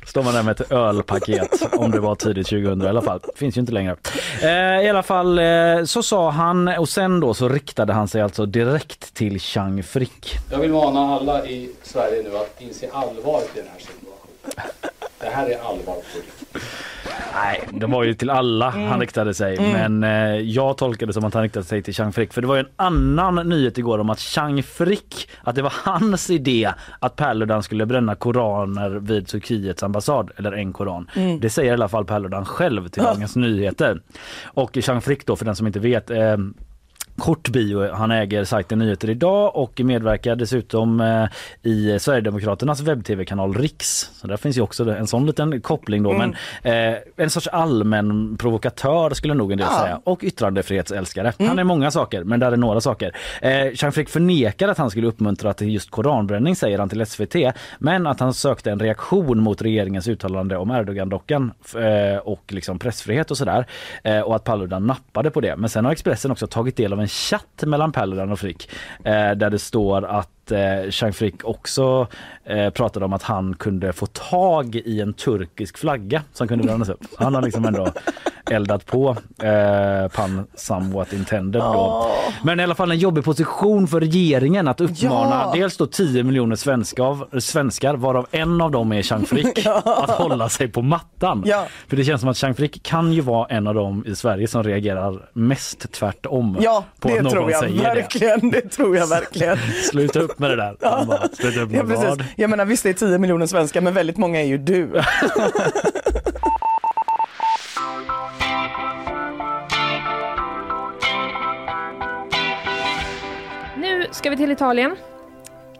[0.00, 3.20] Då står man där med ett ölpaket om det var tidigt 2000 i alla fall.
[3.36, 3.96] Finns ju inte längre.
[4.42, 8.22] Eh, I alla fall eh, så sa han och sen då så riktade han sig
[8.22, 10.34] alltså direkt till Chang Frick.
[10.50, 14.72] Jag vill mana alla i Sverige nu att inse allvaret i den här situationen.
[15.20, 16.45] Det här är allvar på riktigt.
[17.34, 19.60] Nej, det var ju till alla han riktade sig.
[19.60, 22.32] Men eh, jag tolkade det som att han riktade sig till Chang Frick.
[22.32, 25.72] För det var ju en annan nyhet igår om att Chang Frick, att det var
[25.84, 30.30] hans idé att Paludan skulle bränna koraner vid Turkiets ambassad.
[30.36, 31.10] Eller en koran.
[31.40, 34.00] Det säger i alla fall Paludan själv till Dagens Nyheter.
[34.44, 36.36] Och Chang Frick då, för den som inte vet, eh,
[37.18, 41.24] Kort bio, han äger sajten Nyheter idag och medverkar dessutom eh,
[41.62, 44.10] i Sverigedemokraternas webb-tv-kanal Riks.
[44.14, 46.12] Så där finns ju också en sån liten koppling då.
[46.12, 49.78] Men eh, en sorts allmän provokatör skulle nog en del Ja.
[49.82, 50.00] säga.
[50.04, 51.32] Och yttrandefrihetsälskare.
[51.38, 53.16] Han är många saker, men där är några saker.
[53.42, 57.34] Eh, Chang Frick förnekar att han skulle uppmuntra till just koranbränning säger han till SVT.
[57.78, 63.30] Men att han sökte en reaktion mot regeringens uttalande om Erdogan-dockan eh, och liksom pressfrihet
[63.30, 63.66] och sådär.
[64.04, 65.56] Eh, och att Paludan nappade på det.
[65.56, 68.70] Men sen har Expressen också tagit del av en en chatt mellan Pelleran och Frick
[69.04, 72.06] eh, där det står att eh, Chang Frick också
[72.44, 76.88] eh, pratade om att han kunde få tag i en turkisk flagga som kunde brännas
[76.88, 77.00] upp.
[77.18, 77.88] Han har liksom ändå
[78.50, 82.10] eldat på eh, pan somewhat intended då.
[82.42, 85.52] Men i alla fall en jobbig position för regeringen att uppmana Ja.
[85.54, 90.48] dels då 10 miljoner svenskar, svenskar varav en av dem är Chang Frick att hålla
[90.48, 91.42] sig på mattan.
[91.46, 91.66] Ja.
[91.88, 94.48] För det känns som att Chang Frick kan ju vara en av dem i Sverige
[94.48, 97.94] som reagerar mest tvärtom Ja, på det att någon tror jag säger det.
[97.94, 98.50] verkligen.
[98.50, 99.56] Det tror jag verkligen.
[99.90, 100.76] Sluta upp med det där.
[100.80, 101.88] Han bara, Sluta upp Ja, vad?
[102.18, 102.26] precis.
[102.36, 104.90] Jag menar visst det är 10 miljoner svenskar men väldigt många är ju du.
[113.76, 114.96] Nu ska vi till Italien.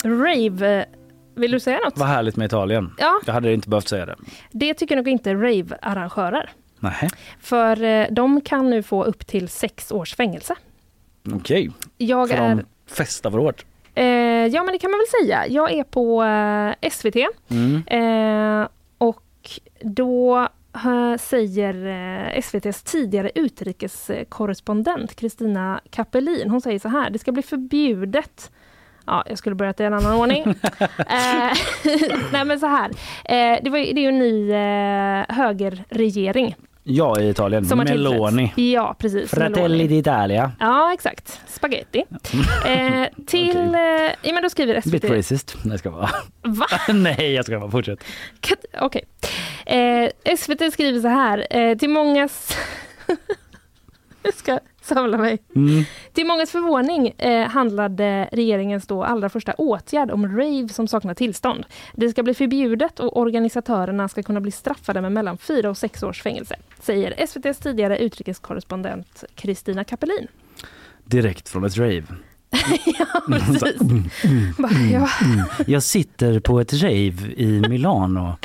[0.04, 0.86] Rave.
[1.34, 1.98] Vill du säga något?
[1.98, 2.90] Vad härligt med Italien.
[2.98, 3.20] Ja.
[3.26, 4.16] Jag hade inte behövt säga det.
[4.52, 6.50] Det tycker nog inte rave-arrangörer.
[6.80, 7.08] Nej,
[7.40, 10.54] För eh, de kan nu få upp till sex års fängelse.
[11.34, 11.70] okej.
[11.98, 12.48] Jag För är...
[12.54, 13.64] de festar för hårt.
[13.96, 15.46] Eh, ja men det kan man väl säga.
[15.46, 17.16] Jag är på eh, SVT
[17.50, 17.82] Mm.
[17.86, 19.22] eh, och
[19.80, 20.48] då
[21.18, 21.74] säger
[22.38, 28.50] SVTs tidigare utrikeskorrespondent Kristina Kapelin, hon säger så här, det ska bli förbjudet
[29.08, 30.44] Ja, jag skulle börjat i en annan ordning.
[30.98, 31.52] eh,
[32.32, 32.90] nej men så här,
[33.24, 36.56] eh, det, var, ju- det är ju en ny eh, högerregering
[36.88, 37.64] Ja, i Italien.
[37.64, 38.52] som Meloni.
[38.56, 39.30] Ja, precis.
[39.30, 40.50] Fratelli d'Italia.
[40.60, 41.40] Ja, exakt.
[41.48, 42.04] Spaghetti.
[42.66, 44.06] Eh, till, Okej.
[44.06, 44.92] eh, ja men då skriver SVT.
[44.92, 45.56] Bit racist.
[45.64, 46.10] Nej, jag ska vara.
[46.42, 46.66] Va?
[46.94, 48.04] Nej, jag ska bara fortsätta.
[48.40, 49.04] Kat- Okej.
[49.66, 51.46] Eh, SVT skriver så här.
[51.50, 52.56] Eh, till mångas...
[54.22, 55.38] jag ska samla mig.
[55.56, 55.84] Mm.
[56.12, 61.64] Till mångas förvåning eh, handlade regeringens då allra första åtgärd om rave som saknar tillstånd.
[61.94, 66.02] Det ska bli förbjudet och organisatörerna ska kunna bli straffade med mellan fyra och sex
[66.02, 70.28] års fängelse, säger SVTs tidigare utrikeskorrespondent Kristina Kapelin.
[71.04, 72.04] Direkt från ett rave.
[72.98, 73.80] ja, precis.
[74.58, 75.08] Bara, ja.
[75.66, 78.36] Jag sitter på ett rave i Milano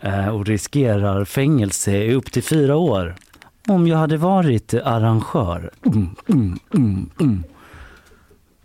[0.00, 3.14] eh, och riskerar fängelse i upp till fyra år.
[3.68, 5.70] Om jag hade varit arrangör.
[5.86, 7.44] Mm, mm, mm, mm.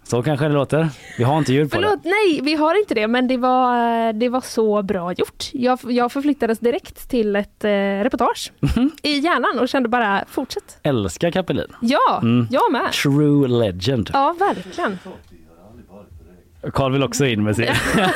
[0.04, 0.90] Så kanske det låter.
[1.18, 4.30] Vi har inte ljud på Förlåt, nej vi har inte det men det var, det
[4.30, 5.50] var så bra gjort.
[5.54, 7.70] Jag, jag förflyttades direkt till ett eh,
[8.04, 8.92] reportage Mhm.
[9.04, 10.80] i hjärnan och kände bara fortsätt.
[10.82, 10.90] det.
[10.90, 11.68] Älskar Kapelin.
[11.82, 12.48] Ja, Mm.
[12.52, 12.92] jag med.
[12.92, 14.10] True legend.
[14.14, 15.00] Ja, verkligen.
[16.74, 17.66] Carl vill också in med sin.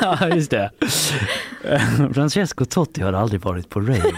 [0.01, 0.71] ja, just det.
[2.13, 4.11] Francesco Totti har aldrig varit på rave.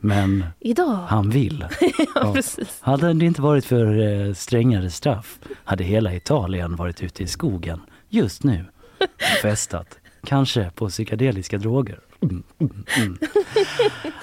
[0.00, 0.98] Men Idag.
[1.08, 1.64] han vill.
[2.14, 2.34] Ja.
[2.80, 7.80] Hade det inte varit för eh, strängare straff hade hela Italien varit ute i skogen
[8.08, 8.64] just nu
[9.00, 9.06] och
[9.42, 9.98] festat.
[10.26, 11.98] Kanske på psykedeliska droger.
[12.22, 13.18] Mm, mm, mm.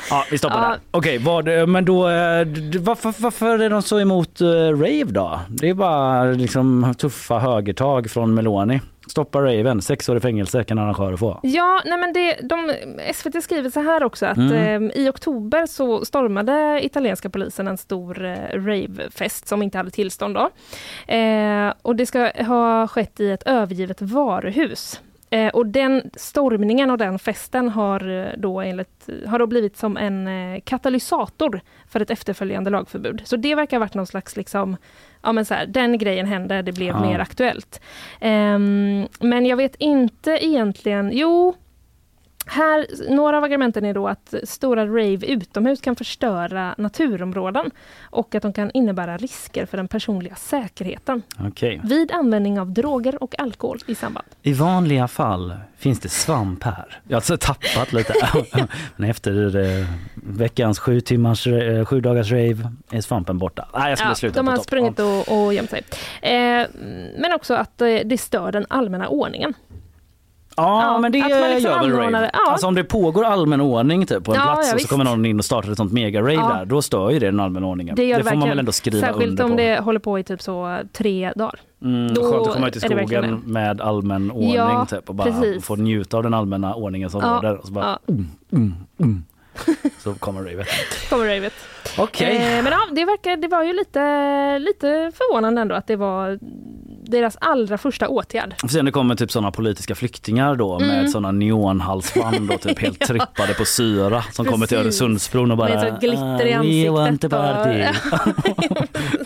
[0.09, 0.69] Ja, vi stoppar Ja.
[0.69, 0.79] där.
[0.91, 2.47] Okej, vad, men då, eh,
[2.79, 5.39] varför, varför är de så emot eh, rave då?
[5.49, 8.81] Det är bara liksom tuffa högertag från Meloni.
[9.07, 11.39] Stoppa raven, sex år i fängelse kan arrangörer få.
[11.43, 12.73] Ja, nej men det, de,
[13.13, 14.89] SVT skriver så här också att Mm.
[14.91, 20.35] eh, i oktober så stormade italienska polisen en stor eh, ravefest som inte hade tillstånd
[20.35, 20.49] då.
[21.13, 25.01] Eh, och det ska ha skett i ett övergivet varuhus.
[25.35, 29.97] Eh, och den stormningen och den festen har eh, då, enligt, har då blivit som
[29.97, 33.21] en eh, katalysator för ett efterföljande lagförbud.
[33.25, 34.77] Så det verkar ha varit någon slags liksom,
[35.23, 37.01] ja men så här, den grejen hände, det blev Ja.
[37.09, 37.81] mer aktuellt.
[38.21, 41.53] Ehm, men jag vet inte egentligen, jo,
[42.45, 48.41] här, några av argumenten är då att stora rave utomhus kan förstöra naturområden och att
[48.43, 51.81] de kan innebära risker för den personliga säkerheten Okej.
[51.83, 54.27] vid användning av droger och alkohol i samband.
[54.41, 56.99] I vanliga fall finns det svamp här.
[57.03, 58.13] Jag har alltså tappat lite.
[58.95, 63.67] Men efter eh, veckans sju timmars, eh, sju dagars rave är svampen borta.
[63.73, 64.65] Nej, jag skulle Ja, sluta de på har topp.
[64.65, 65.81] sprungit och, och gömt sig.
[66.21, 66.67] Eh,
[67.17, 69.53] men också att eh, det stör den allmänna ordningen.
[70.57, 72.21] Ja, Ja, men det att man liksom gör väl anordnar rave.
[72.25, 72.29] det.
[72.33, 72.51] Ja.
[72.51, 75.25] Alltså om det pågår allmän ordning typ, på en Ja, plats och så kommer någon
[75.25, 77.95] in och startar ett sånt mega-rave där, då stör ju det den allmänna ordningen.
[77.95, 79.57] Det, gör får man väl ändå skriva Särskilt under om på.
[79.57, 81.59] det håller på i typ så tre dagar.
[81.83, 85.31] Mm, då skönt att komma ut i det skogen med allmän ordning typ, och bara
[85.31, 85.65] precis.
[85.65, 87.57] få njuta av den allmänna ordningen som råder.
[87.57, 88.13] Och så bara, ja.
[88.13, 89.23] mm, mm, mm.
[90.03, 90.67] Så kommer ravet.
[91.09, 91.53] Kommer ravet.
[91.97, 92.35] Okej.
[92.35, 96.39] Eh, men ja, det, verkar, det var ju lite, lite förvånande ändå att det var
[97.07, 98.55] deras allra första åtgärd.
[98.63, 100.87] Och sen det kommer typ sådana politiska flyktingar då Mm.
[100.87, 105.01] med sådana neonhalsband och typ helt trippade på syra som kommer till Precis.
[105.01, 107.85] Öresundsbron och bara Med glitter i "Ah, We want ansiktet a party.
[108.69, 108.87] och-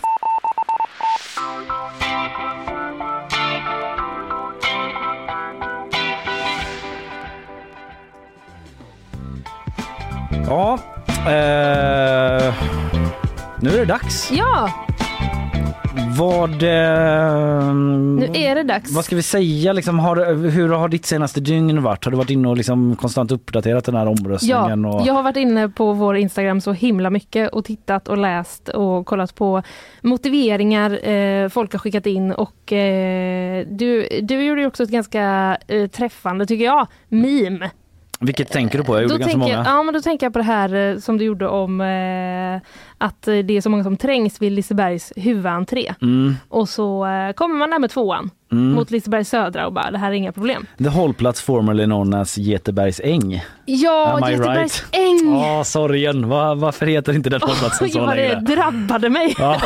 [10.46, 12.54] Ja, eh,
[13.60, 14.30] nu är det dags.
[14.32, 14.70] Ja,
[16.18, 18.92] Vad, eh, nu är det dags.
[18.92, 22.04] vad ska vi säga liksom, har, hur har ditt senaste dygn varit?
[22.04, 24.84] Har du varit inne och liksom konstant uppdaterat den här Ja, omröstningen?
[24.84, 25.06] och...
[25.06, 29.06] jag har varit inne på vår Instagram så himla mycket och tittat och läst och
[29.06, 29.62] kollat på
[30.02, 35.56] motiveringar eh, folk har skickat in och eh, du, du gjorde ju också ett ganska
[35.68, 37.70] eh, träffande, tycker jag, meme.
[38.20, 38.94] Vilket tänker du på?
[38.96, 39.68] Jag gjorde Då ganska tänker, många.
[39.70, 42.60] ja, men då tänker jag på det här eh, som du gjorde om eh,
[42.98, 45.94] att eh, det är så många som trängs vid Lisebergs huvudentré.
[46.02, 48.72] Mm, Och så eh, kommer man där med tvåan mm.
[48.72, 50.66] mot Liseberg södra och bara det här är inga problem.
[50.78, 53.44] The hållplats formerly known as Getebergs äng.
[53.64, 55.22] Ja, Am I Göteborgs right?
[55.22, 55.40] äng!
[55.40, 56.28] Ja, sorgen.
[56.28, 58.40] Va, varför heter inte den hållplatsen så ja, det längre?
[58.40, 59.34] drabbade mig.
[59.38, 59.48] Ja,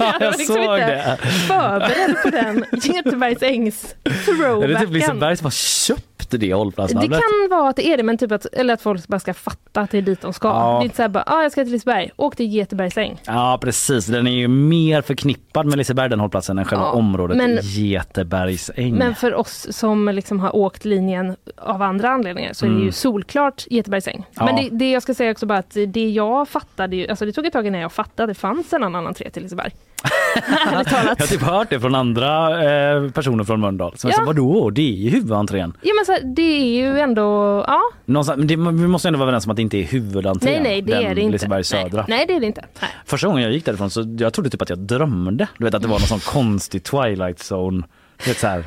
[0.00, 1.16] var jag liksom såg inte det.
[1.48, 4.92] Förberedd på den Göteborgs ängs Är det typ throwbacken.
[4.92, 7.10] Liseberg som har köpt det Det hållplatsnamnet?
[7.10, 9.80] kan vara att det är det, men typ att, eller att folk bara ska fatta
[9.80, 10.48] att det är dit de ska.
[10.48, 10.70] Ja.
[10.78, 13.20] Det är inte såhär bara, ah, jag ska till Liseberg, åk till Göteborgs äng.
[13.26, 17.36] Ja precis, den är ju mer förknippad med Liseberg den hållplatsen än själva Ja, området
[17.36, 18.94] men- Getebergs äng.
[18.94, 22.86] Men för oss som liksom har åkt linjen av andra anledningar så är det Mm.
[22.86, 24.24] ju solklart Göteborgs äng.
[24.34, 24.44] Ja.
[24.44, 27.32] Men det, det jag ska säga också bara att det jag fattade, ju, alltså det
[27.32, 29.70] tog ett tag innan jag fattade att det fanns en annan entré till Liseberg.
[30.36, 33.92] Jag har typ hört det från andra eh, personer från Mölndal.
[33.96, 34.16] Som Ja.
[34.16, 35.76] sa vadå, det är ju huvudentrén.
[35.82, 37.22] Ja men så det är ju ändå,
[37.66, 37.80] ja.
[38.04, 40.52] Någonstans, men det, vi måste ändå vara överens om att det inte är huvudentrén.
[40.52, 41.48] Nej nej det den är det inte.
[41.48, 42.64] Nej, nej det är det inte.
[42.80, 42.90] Nej.
[43.06, 45.46] Första gången jag gick därifrån så jag trodde typ att jag drömde.
[45.58, 47.82] Du vet att det var någon sån konstig twilight zone.
[48.24, 48.64] Du vet, så här,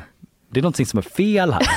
[0.52, 1.62] det är någonting som är fel här.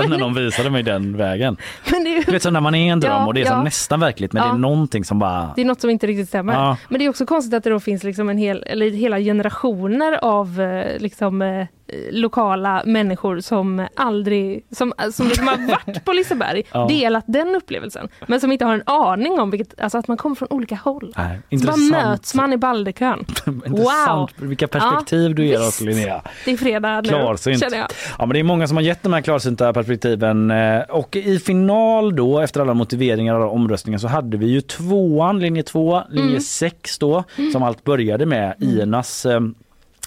[0.08, 1.56] När någon visade mig den vägen.
[1.90, 3.34] Men det är, Du ju, vet som när man är i en dröm Ja, och
[3.34, 3.62] det är ja.
[3.62, 4.54] nästan verkligt men det Ja.
[4.54, 5.52] är någonting som bara...
[5.56, 6.52] det är något som inte riktigt stämmer.
[6.54, 6.76] Ja.
[6.88, 10.18] Men det är också konstigt att det då finns liksom en hel, eller hela generationer
[10.24, 11.66] av eh, liksom, eh,
[12.10, 16.86] lokala människor som aldrig, som, som liksom har varit på Liseberg, Ja.
[16.88, 18.08] delat den upplevelsen.
[18.26, 21.12] Men som inte har en aning om vilket, alltså att man kommer från olika håll.
[21.16, 23.24] Nej, Så bara möts man i Baldekön.
[23.66, 24.30] intressant.
[24.36, 25.80] Vilka perspektiv du ger oss.
[25.80, 26.22] Linnea.
[26.44, 27.60] Det är fredag nu, Klarsynt.
[27.60, 27.86] känner jag.
[28.18, 31.38] Ja, men det är många som har gett de här klarsynta perspektiven eh, och i
[31.38, 36.28] final då efter alla motiveringar och omröstningar så hade vi ju tvåan, linje två, linje
[36.30, 36.40] Mm.
[36.40, 39.40] sex då som allt började med Inas eh,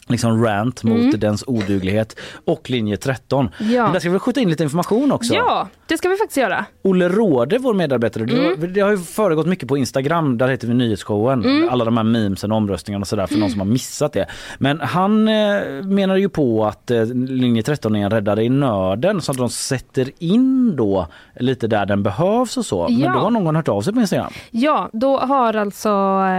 [0.07, 2.15] liksom rant mot dens oduglighet
[2.45, 3.49] och linje 13.
[3.59, 3.73] Mm.
[3.73, 3.83] Ja.
[3.83, 5.33] Men där ska vi skjuta in lite information också.
[5.33, 6.65] Ja, det ska vi faktiskt göra.
[6.81, 8.45] Olle Råde, vår medarbetare, Mm.
[8.45, 11.45] har- det har ju föregått mycket på Instagram, där heter vi Nyhetsshowen.
[11.45, 11.69] Mm.
[11.69, 14.25] Alla de här memesen och omröstningarna och sådär för någon som har missat det.
[14.59, 19.21] Men han eh, menar ju på att eh, linje 13 är en räddare i nöden
[19.21, 21.07] så att de sätter in då
[21.39, 22.83] lite där den behövs och så.
[22.89, 23.13] Men Ja.
[23.13, 24.31] då har någon hört av sig på Instagram.
[24.51, 25.89] Ja, då har alltså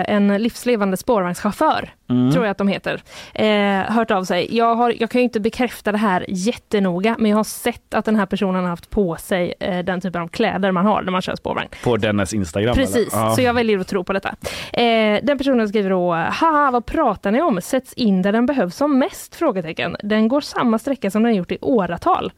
[0.07, 2.33] en livslevande spårvagnschaufför, Mm.
[2.33, 3.03] tror jag att de heter,
[3.35, 3.45] eh,
[3.89, 4.57] hört av sig.
[4.57, 8.05] Jag, har, jag kan ju inte bekräfta det här jättenoga, men jag har sett att
[8.05, 11.13] den här personen har haft på sig eh, den typen av kläder man har när
[11.13, 11.69] man kör spårvagn.
[11.85, 12.75] På dennes Instagram?
[12.75, 13.09] Precis?
[13.13, 13.35] Ja.
[13.37, 14.29] så jag väljer att tro på detta.
[14.73, 17.61] Eh, den personen skriver då, haha vad pratar ni om?
[17.61, 19.35] Sätts in där den behövs som mest?
[19.37, 19.97] Frågetecken.
[20.03, 22.33] Den går samma sträcka som den gjort i åratal.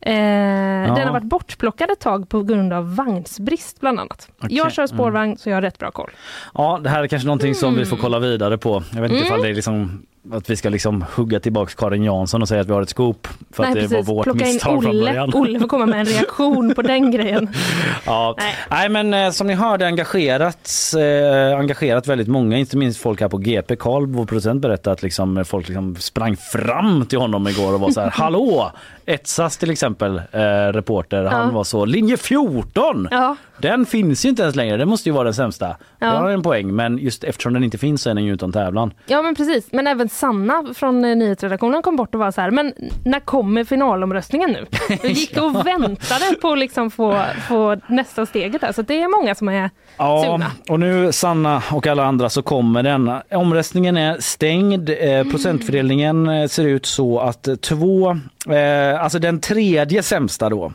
[0.00, 4.28] Eh, Den har varit bortplockad ett tag på grund av vagnsbrist bland annat.
[4.38, 5.36] Okej, Jag kör spårvagn mm.
[5.36, 6.10] så jag har rätt bra koll.
[6.54, 8.02] Ja, det här är kanske någonting som vi får Mm.
[8.02, 8.82] kolla vidare på.
[8.94, 12.42] Jag vet inte ifall det är liksom att vi ska liksom hugga tillbaks Karin Jansson
[12.42, 14.90] och säga att vi har ett scoop för att det var vårt Plocka misstag från
[14.90, 15.04] Olle.
[15.10, 15.30] början.
[15.34, 17.48] Olle får komma med en reaktion på den grejen.
[18.06, 18.34] Ja.
[18.38, 18.54] Nej.
[18.70, 18.88] Nej.
[18.88, 23.38] men eh, som ni hörde engagerat, eh, engagerat väldigt många, inte minst folk här på
[23.38, 23.76] GP.
[23.76, 27.90] Karl, vår producent, berättade att liksom, folk liksom sprang fram till honom igår och var
[27.90, 28.72] så här Hallå!
[29.06, 30.40] Etsas till exempel, eh,
[30.72, 31.54] reporter, han Ja.
[31.54, 33.08] var så linje 14!
[33.10, 35.76] Ja, Den finns ju inte ens längre, det måste ju vara den sämsta.
[35.98, 36.06] Ja.
[36.06, 38.52] Det har en poäng, men just eftersom den inte finns så är den ju utan
[38.52, 38.92] tävlan.
[39.06, 39.68] ja men precis.
[39.72, 42.72] Men även Sanna från eh, nyhetsredaktionen kom bort och var så här, men
[43.04, 44.66] när kommer finalomröstningen nu?
[45.02, 48.72] Vi gick och väntade på att liksom få, få nästa steget där.
[48.72, 50.46] Så det är många som är Ja, sugna.
[50.68, 53.12] och nu Sanna och alla andra så kommer den.
[53.30, 54.90] Omröstningen är stängd.
[54.90, 58.10] Eh, procentfördelningen eh, ser ut så att två,
[58.50, 60.72] eh, alltså den tredje sämsta då,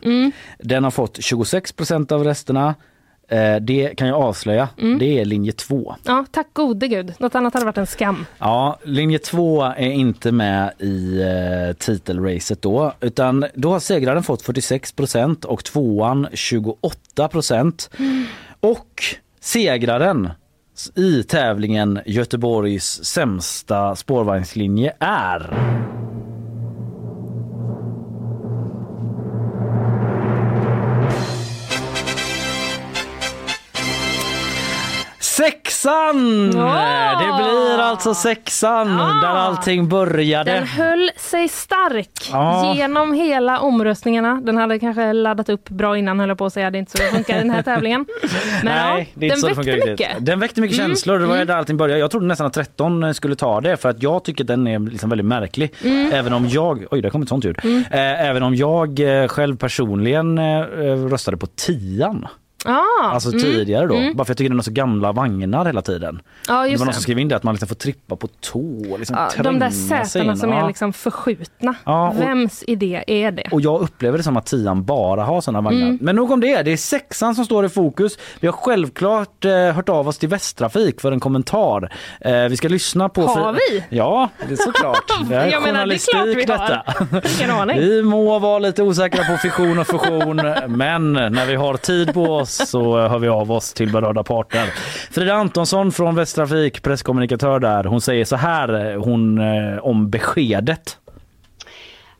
[0.59, 2.75] den har fått 26 procent av rösterna.
[3.29, 5.95] Eh, det kan jag avslöja, det är linje 2.
[6.03, 7.13] Ja, tack gode gud.
[7.19, 8.25] Något annat hade varit en skam.
[8.39, 14.41] Ja, linje 2 är inte med i eh, titelracet då, utan då har segraren fått
[14.41, 17.89] 46 procent och tvåan 28 procent.
[18.59, 19.03] Och
[19.41, 20.29] segraren
[20.95, 25.53] i tävlingen Göteborgs sämsta spårvagnslinje är
[35.37, 36.51] Sexan!
[36.55, 37.19] Ja!
[37.19, 39.19] Det blir alltså sexan Ja!
[39.21, 40.51] där allting började.
[40.51, 42.73] Den höll sig stark Ja.
[42.75, 44.41] genom hela omröstningarna.
[44.43, 46.71] Den hade kanske laddat upp bra innan höll jag på att säga.
[46.71, 48.05] Det är inte så det funkar i den här tävlingen.
[48.63, 50.09] Men Nej, det är ja, den väckte mycket.
[50.19, 51.19] Den väckte mycket Mm, känslor.
[51.19, 51.47] Det var mm.
[51.47, 51.99] där allting började.
[51.99, 55.09] Jag trodde nästan att 13 skulle ta det för att jag tycker den är liksom
[55.09, 55.73] väldigt märklig.
[55.83, 56.11] Mm.
[56.13, 57.57] Även om jag, oj det kom ett sånt ljud.
[57.65, 60.61] Eh, även om jag eh, själv personligen eh,
[61.09, 62.15] röstade på 10
[62.65, 63.95] Ah, Alltså mm, tidigare då.
[63.95, 64.15] mm.
[64.15, 66.21] Bara för jag tycker den har så gamla vagnar hela tiden.
[66.47, 66.93] Ja, det var någon det.
[66.93, 69.69] som skrev in det att man liksom får trippa på tå liksom Ja, de där
[69.69, 71.75] sätena som är liksom förskjutna.
[71.85, 73.49] Ja, och- Vems idé är det?
[73.51, 75.81] Och jag upplever det som att tian bara har sådana vagnar.
[75.87, 75.97] Mm.
[76.01, 78.17] Men nog om det, det är sexan som står i fokus.
[78.39, 81.93] Vi har självklart eh, hört av oss till Västtrafik för en kommentar.
[82.21, 83.21] Eh, vi ska lyssna på...
[83.21, 83.83] Har vi?
[83.89, 85.03] Ja, det är såklart.
[85.29, 86.69] Det är Jag menar, det är klart vi har.
[87.21, 87.29] detta.
[87.39, 87.79] Ingen aning.
[87.79, 90.35] Vi må vara lite osäkra på fiktion och fusion
[90.67, 94.65] men när vi har tid på oss så hör vi av oss till berörda parter.
[95.11, 100.97] Frida Antonsson från Västtrafik, presskommunikatör där, hon säger så här hon, eh, om beskedet.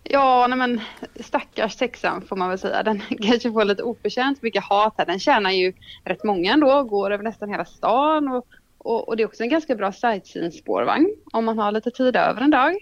[0.10, 0.82] Ja, nej men
[1.20, 2.84] stackars sexan får man väl säga.
[2.84, 5.06] Den kanske får lite oförtjänt mycket hat här.
[5.06, 9.24] Den tjänar ju rätt många ändå, går över nästan hela stan och, och, och det
[9.24, 12.76] är också en ganska bra sightseeing-spårvagn om man har lite tid över en dag.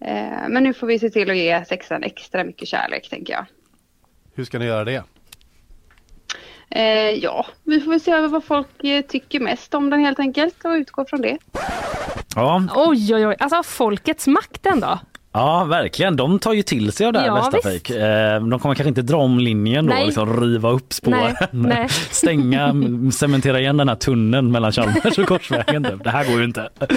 [0.00, 3.46] Eh, men nu får vi se till att ge sexan extra mycket kärlek tänker jag.
[4.34, 5.02] Hur ska ni göra det?
[6.74, 10.18] Eh, ja, vi får väl se över vad folk eh, tycker mest om den helt
[10.18, 11.38] enkelt och utgå från det.
[12.36, 13.36] Ja, Oj, oj, oj.
[13.38, 14.98] Alltså folkets makt ändå.
[15.36, 16.16] Ja, verkligen.
[16.16, 17.90] De tar ju till sig av det här Ja, Västtrafik.
[17.90, 21.18] Eh, De kommer kanske inte dra om linjen då liksom riva upp spåren.
[21.20, 21.88] Nej, nej.
[22.10, 22.74] Stänga,
[23.12, 25.84] cementera igen den här tunneln mellan Chalmers och Korsvägen.
[25.84, 26.04] typ.
[26.04, 26.68] Det här går ju inte.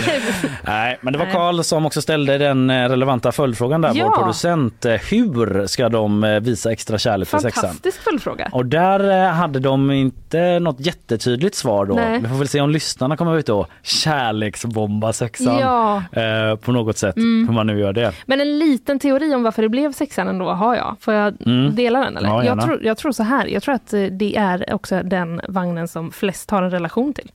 [0.63, 1.25] Nej, men det var.
[1.25, 4.05] Karl som också ställde den eh, relevanta följdfrågan där, Ja.
[4.05, 4.85] vår producent.
[4.85, 7.63] Eh, Hur ska de eh, visa extra kärlek för sexan?
[7.63, 8.49] Fantastisk följdfråga.
[8.51, 11.93] Och där hade de inte något jättetydligt svar då.
[11.95, 12.19] Nej.
[12.21, 16.03] Vi får väl se om lyssnarna kommer ut och kärleksbomba sexan Ja.
[16.21, 17.17] eh, på något sätt.
[17.17, 17.47] Mm.
[17.47, 18.11] Hur man nu gör det.
[18.29, 20.95] Men en liten teori om varför det blev sexan ändå har jag.
[20.99, 21.75] Får jag Mm.
[21.75, 22.17] dela den?
[22.17, 22.29] Eller?
[22.29, 25.41] Ja, jag, tror, jag tror så här, jag tror att eh, det är också den
[25.47, 27.31] vagnen som flest har en relation till.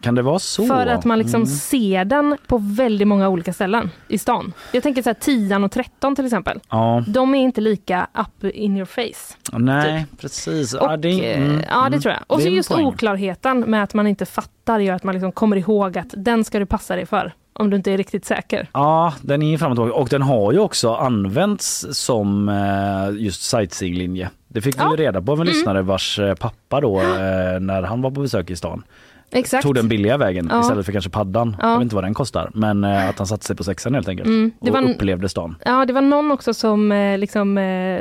[0.00, 0.66] Kan det vara så?
[0.66, 1.46] För att man liksom Mm.
[1.46, 4.52] ser den på väldigt många olika ställen i stan.
[4.72, 6.60] Jag tänker så här 10 och 13 till exempel.
[6.70, 9.34] Ja, De är inte lika up in your face.
[9.58, 10.74] nej precis.
[10.74, 12.00] Och, ja, det, eh, mm, ja, det mm.
[12.00, 12.22] tror jag.
[12.26, 12.86] Och Det så just poäng.
[12.86, 16.58] oklarheten med att man inte fattar gör att man liksom kommer ihåg att den ska
[16.58, 18.68] du passa dig för om du inte är riktigt säker.
[18.72, 23.42] Ja, den är fram och tillbaka och den har ju också använts som eh, just
[23.42, 24.30] sightseeinglinje.
[24.48, 24.90] Det fick vi Ja.
[24.90, 25.54] ju reda på av en Mm.
[25.54, 28.82] lyssnare vars eh, pappa då eh, när han var på besök i stan
[29.30, 29.62] Exakt.
[29.62, 30.60] tog den billiga vägen Ja.
[30.60, 31.56] istället för kanske paddan.
[31.60, 31.68] Ja.
[31.70, 34.26] Jag vet inte vad den kostar men att han satte sig på sexan helt enkelt
[34.26, 35.54] Mm, det och var upplevde stan.
[35.64, 37.58] Ja, det var någon också som liksom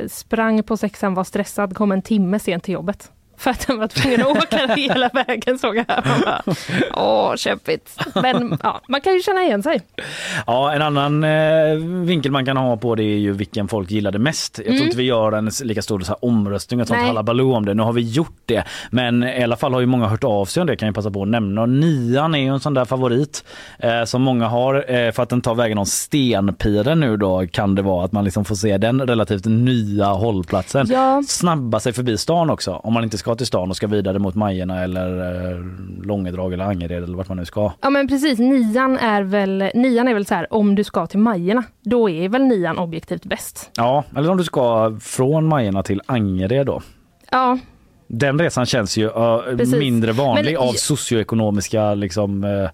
[0.10, 3.12] sprang på sexan, var stressad, kom en timme sent till jobbet.
[3.38, 5.86] För att han var tvungen att åka hela vägen såg jag.
[5.88, 6.42] Bara,
[6.94, 8.00] Åh, kämpigt.
[8.16, 9.82] Men ja, man kan ju känna igen sig.
[10.48, 11.76] Ja, en annan eh,
[12.06, 14.58] vinkel man kan ha på det är ju vilken folk gillade mest.
[14.58, 14.86] Jag tror Mm.
[14.86, 17.74] inte vi gör en lika stor så här omröstning och sånt halabaloo om det.
[17.74, 20.62] Nu har vi gjort det, men i alla fall har ju många hört av sig
[20.62, 21.62] om det kan jag passa på att nämna.
[21.62, 23.44] Och nian är ju en sån där favorit
[23.80, 27.76] eh, som många har eh, för att den tar vägen om Stenpiren nu då kan
[27.76, 30.88] det vara att man liksom får se den relativt nya hållplatsen.
[30.90, 31.24] Ja.
[31.28, 34.36] Snabba sig förbi stan också om man inte ska till stan och ska vidare mot
[34.36, 35.58] Majerna eller eh,
[36.04, 37.72] Långedrag eller Angered eller vart man nu ska.
[37.82, 41.20] Ja men precis, nian är väl, nian är väl så här, om du ska till
[41.20, 43.72] Majerna, då är väl nian objektivt bäst.
[43.78, 46.82] Ja, eller om du ska från Majerna till Angered då.
[47.32, 47.60] Ja,
[48.08, 52.70] Den resan känns ju uh, mindre vanlig Men- av socioekonomiska liksom, uh,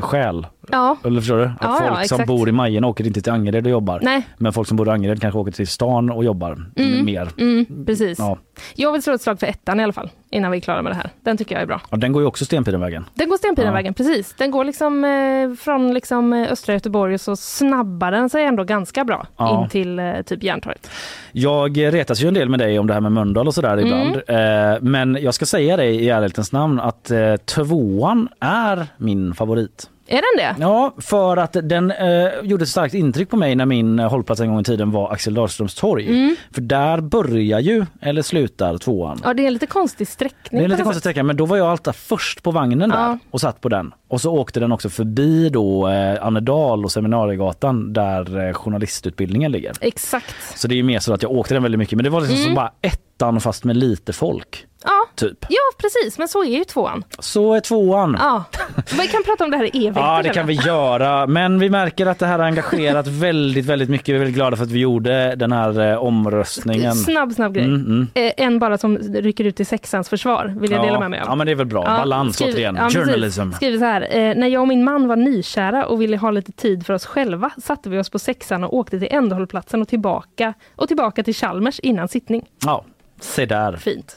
[0.00, 0.46] skäl.
[0.72, 1.44] Ja, Eller förstår du?
[1.44, 2.26] Att Ja, ja, folk som exakt.
[2.28, 4.00] bor i Majerna åker inte till Angered och jobbar.
[4.02, 7.04] nej, Men folk som bor i Angered kanske åker till stan och jobbar Mm.
[7.04, 7.28] mer.
[7.38, 8.18] mm, precis.
[8.18, 8.38] Ja.
[8.74, 10.92] Jag vill slå ett slag för ettan i alla fall, innan vi är klara med
[10.92, 11.10] det här.
[11.20, 11.80] Den tycker jag är bra.
[11.88, 13.04] Och den går ju också Stenpirenvägen.
[13.14, 14.34] Den går Stenpirenvägen, precis.
[14.38, 18.64] Den går liksom eh, från liksom, eh, östra Göteborg och så snabbar den sig ändå
[18.64, 19.62] ganska bra Ja.
[19.62, 20.90] in till eh, typ Järntorget.
[21.32, 23.86] Jag retas ju en del med dig om det här med Mölndal och sådär Mm.
[23.86, 24.16] ibland.
[24.28, 29.90] Eh, men jag ska säga dig i ärlighetens namn att eh, tvåan är min favorit.
[30.10, 30.62] Är den det?
[30.64, 34.40] Ja, för att den eh, gjorde ett starkt intryck på mig när min eh, hållplats
[34.40, 36.06] en gång i tiden var Axel Dahlströms torg.
[36.08, 36.36] Mm.
[36.54, 39.20] För där börjar ju, eller slutar, tvåan.
[39.24, 40.60] Ja, det är en lite konstig sträckning.
[40.60, 40.96] Det är lite sätt.
[40.96, 43.18] sträcka men då var jag alltid först på vagnen där Ja.
[43.30, 43.92] och satt på den.
[44.08, 49.72] Och så åkte den också förbi då eh, Annedal och Seminariegatan där eh, journalistutbildningen ligger.
[49.80, 50.34] Exakt.
[50.58, 52.36] Så det är mer så att jag åkte den väldigt mycket men det var liksom
[52.38, 52.46] Mm.
[52.46, 54.66] som bara ettan fast med lite folk.
[55.22, 55.28] Ja.
[55.28, 55.46] Typ.
[55.48, 56.18] ja, precis.
[56.18, 57.04] Men så är ju tvåan.
[57.18, 58.16] Så är tvåan.
[58.20, 58.44] Ja.
[59.00, 59.96] Vi kan prata om det här i evigt.
[59.96, 63.88] Ja det kan vi göra men vi märker att det här har engagerat väldigt väldigt
[63.88, 64.08] mycket.
[64.08, 66.94] Vi är väldigt glada för att vi gjorde den här eh, omröstningen.
[66.94, 67.64] Snabb, snabb grej.
[67.64, 68.08] Mm, mm.
[68.14, 70.84] Eh, en bara som rycker ut i sexans försvar vill jag Ja.
[70.86, 71.26] dela med mig av.
[71.28, 71.84] Ja men det är väl bra.
[71.86, 72.76] Ja, Balans skriv- återigen.
[72.76, 72.90] ja.
[72.90, 73.52] Journalism.
[73.52, 74.08] Skriver så här.
[74.10, 77.06] Eh, när jag och min man var nykära och ville ha lite tid för oss
[77.06, 81.34] själva satte vi oss på sexan och åkte till ändhållplatsen och tillbaka och tillbaka till
[81.34, 82.48] Chalmers innan sittning.
[82.64, 82.84] Ja,
[83.20, 83.76] se där.
[83.76, 84.16] Fint.